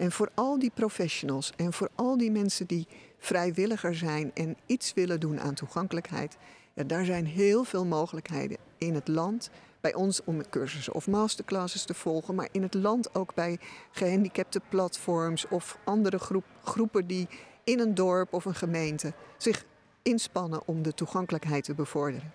En 0.00 0.12
voor 0.12 0.30
al 0.34 0.58
die 0.58 0.70
professionals 0.74 1.52
en 1.56 1.72
voor 1.72 1.88
al 1.94 2.16
die 2.16 2.30
mensen 2.30 2.66
die 2.66 2.86
vrijwilliger 3.18 3.94
zijn 3.94 4.30
en 4.34 4.56
iets 4.66 4.92
willen 4.94 5.20
doen 5.20 5.40
aan 5.40 5.54
toegankelijkheid, 5.54 6.36
ja, 6.74 6.84
daar 6.84 7.04
zijn 7.04 7.26
heel 7.26 7.64
veel 7.64 7.84
mogelijkheden 7.84 8.56
in 8.78 8.94
het 8.94 9.08
land 9.08 9.50
bij 9.80 9.94
ons 9.94 10.24
om 10.24 10.48
cursussen 10.48 10.94
of 10.94 11.06
masterclasses 11.06 11.84
te 11.84 11.94
volgen, 11.94 12.34
maar 12.34 12.48
in 12.52 12.62
het 12.62 12.74
land 12.74 13.14
ook 13.14 13.34
bij 13.34 13.58
gehandicapte 13.90 14.60
platforms 14.68 15.48
of 15.48 15.78
andere 15.84 16.18
groep, 16.18 16.44
groepen 16.62 17.06
die 17.06 17.28
in 17.64 17.80
een 17.80 17.94
dorp 17.94 18.32
of 18.32 18.44
een 18.44 18.54
gemeente 18.54 19.12
zich 19.36 19.64
inspannen 20.02 20.62
om 20.66 20.82
de 20.82 20.94
toegankelijkheid 20.94 21.64
te 21.64 21.74
bevorderen. 21.74 22.32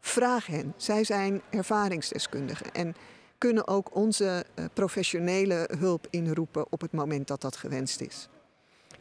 Vraag 0.00 0.46
hen, 0.46 0.74
zij 0.76 1.04
zijn 1.04 1.42
ervaringsdeskundigen 1.50 2.72
en 2.72 2.94
kunnen 3.38 3.66
ook 3.66 3.94
onze 3.94 4.44
uh, 4.54 4.64
professionele 4.72 5.68
hulp 5.78 6.06
inroepen 6.10 6.72
op 6.72 6.80
het 6.80 6.92
moment 6.92 7.28
dat 7.28 7.40
dat 7.40 7.56
gewenst 7.56 8.00
is. 8.00 8.28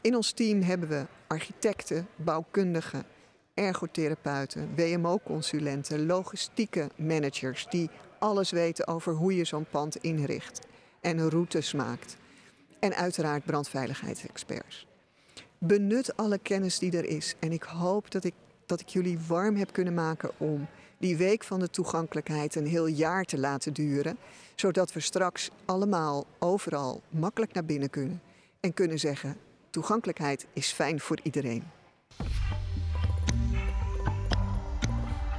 In 0.01 0.15
ons 0.15 0.31
team 0.31 0.61
hebben 0.61 0.89
we 0.89 1.05
architecten, 1.27 2.07
bouwkundigen, 2.15 3.03
ergotherapeuten, 3.53 4.75
WMO-consulenten, 4.75 6.05
logistieke 6.05 6.89
managers 6.95 7.67
die 7.69 7.89
alles 8.19 8.51
weten 8.51 8.87
over 8.87 9.13
hoe 9.13 9.35
je 9.35 9.45
zo'n 9.45 9.65
pand 9.71 9.95
inricht 9.95 10.67
en 11.01 11.29
routes 11.29 11.73
maakt. 11.73 12.17
En 12.79 12.95
uiteraard 12.95 13.45
brandveiligheidsexperts. 13.45 14.87
Benut 15.57 16.17
alle 16.17 16.37
kennis 16.37 16.79
die 16.79 16.97
er 16.97 17.05
is. 17.05 17.35
En 17.39 17.51
ik 17.51 17.63
hoop 17.63 18.11
dat 18.11 18.23
ik, 18.23 18.33
dat 18.67 18.79
ik 18.79 18.87
jullie 18.87 19.19
warm 19.27 19.55
heb 19.55 19.73
kunnen 19.73 19.93
maken 19.93 20.31
om 20.37 20.67
die 20.97 21.17
week 21.17 21.43
van 21.43 21.59
de 21.59 21.69
toegankelijkheid 21.69 22.55
een 22.55 22.67
heel 22.67 22.87
jaar 22.87 23.23
te 23.23 23.39
laten 23.39 23.73
duren. 23.73 24.17
Zodat 24.55 24.93
we 24.93 24.99
straks 24.99 25.49
allemaal 25.65 26.25
overal 26.39 27.01
makkelijk 27.09 27.53
naar 27.53 27.65
binnen 27.65 27.89
kunnen. 27.89 28.21
En 28.59 28.73
kunnen 28.73 28.99
zeggen: 28.99 29.37
toegankelijkheid 29.69 30.47
is 30.53 30.71
fijn 30.71 30.99
voor 30.99 31.19
iedereen. 31.23 31.63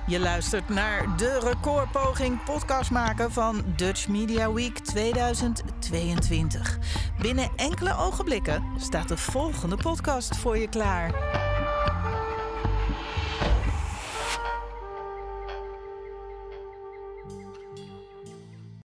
Je 0.07 0.19
luistert 0.19 0.69
naar 0.69 1.17
de 1.17 1.38
recordpoging 1.38 2.45
podcast 2.45 2.91
maken 2.91 3.33
van 3.33 3.64
Dutch 3.77 4.09
Media 4.09 4.53
Week 4.53 4.79
2022. 4.79 6.79
Binnen 7.21 7.51
enkele 7.57 7.97
ogenblikken 7.97 8.64
staat 8.77 9.09
de 9.09 9.17
volgende 9.17 9.77
podcast 9.77 10.37
voor 10.37 10.59
je 10.59 10.69
klaar. 10.69 11.48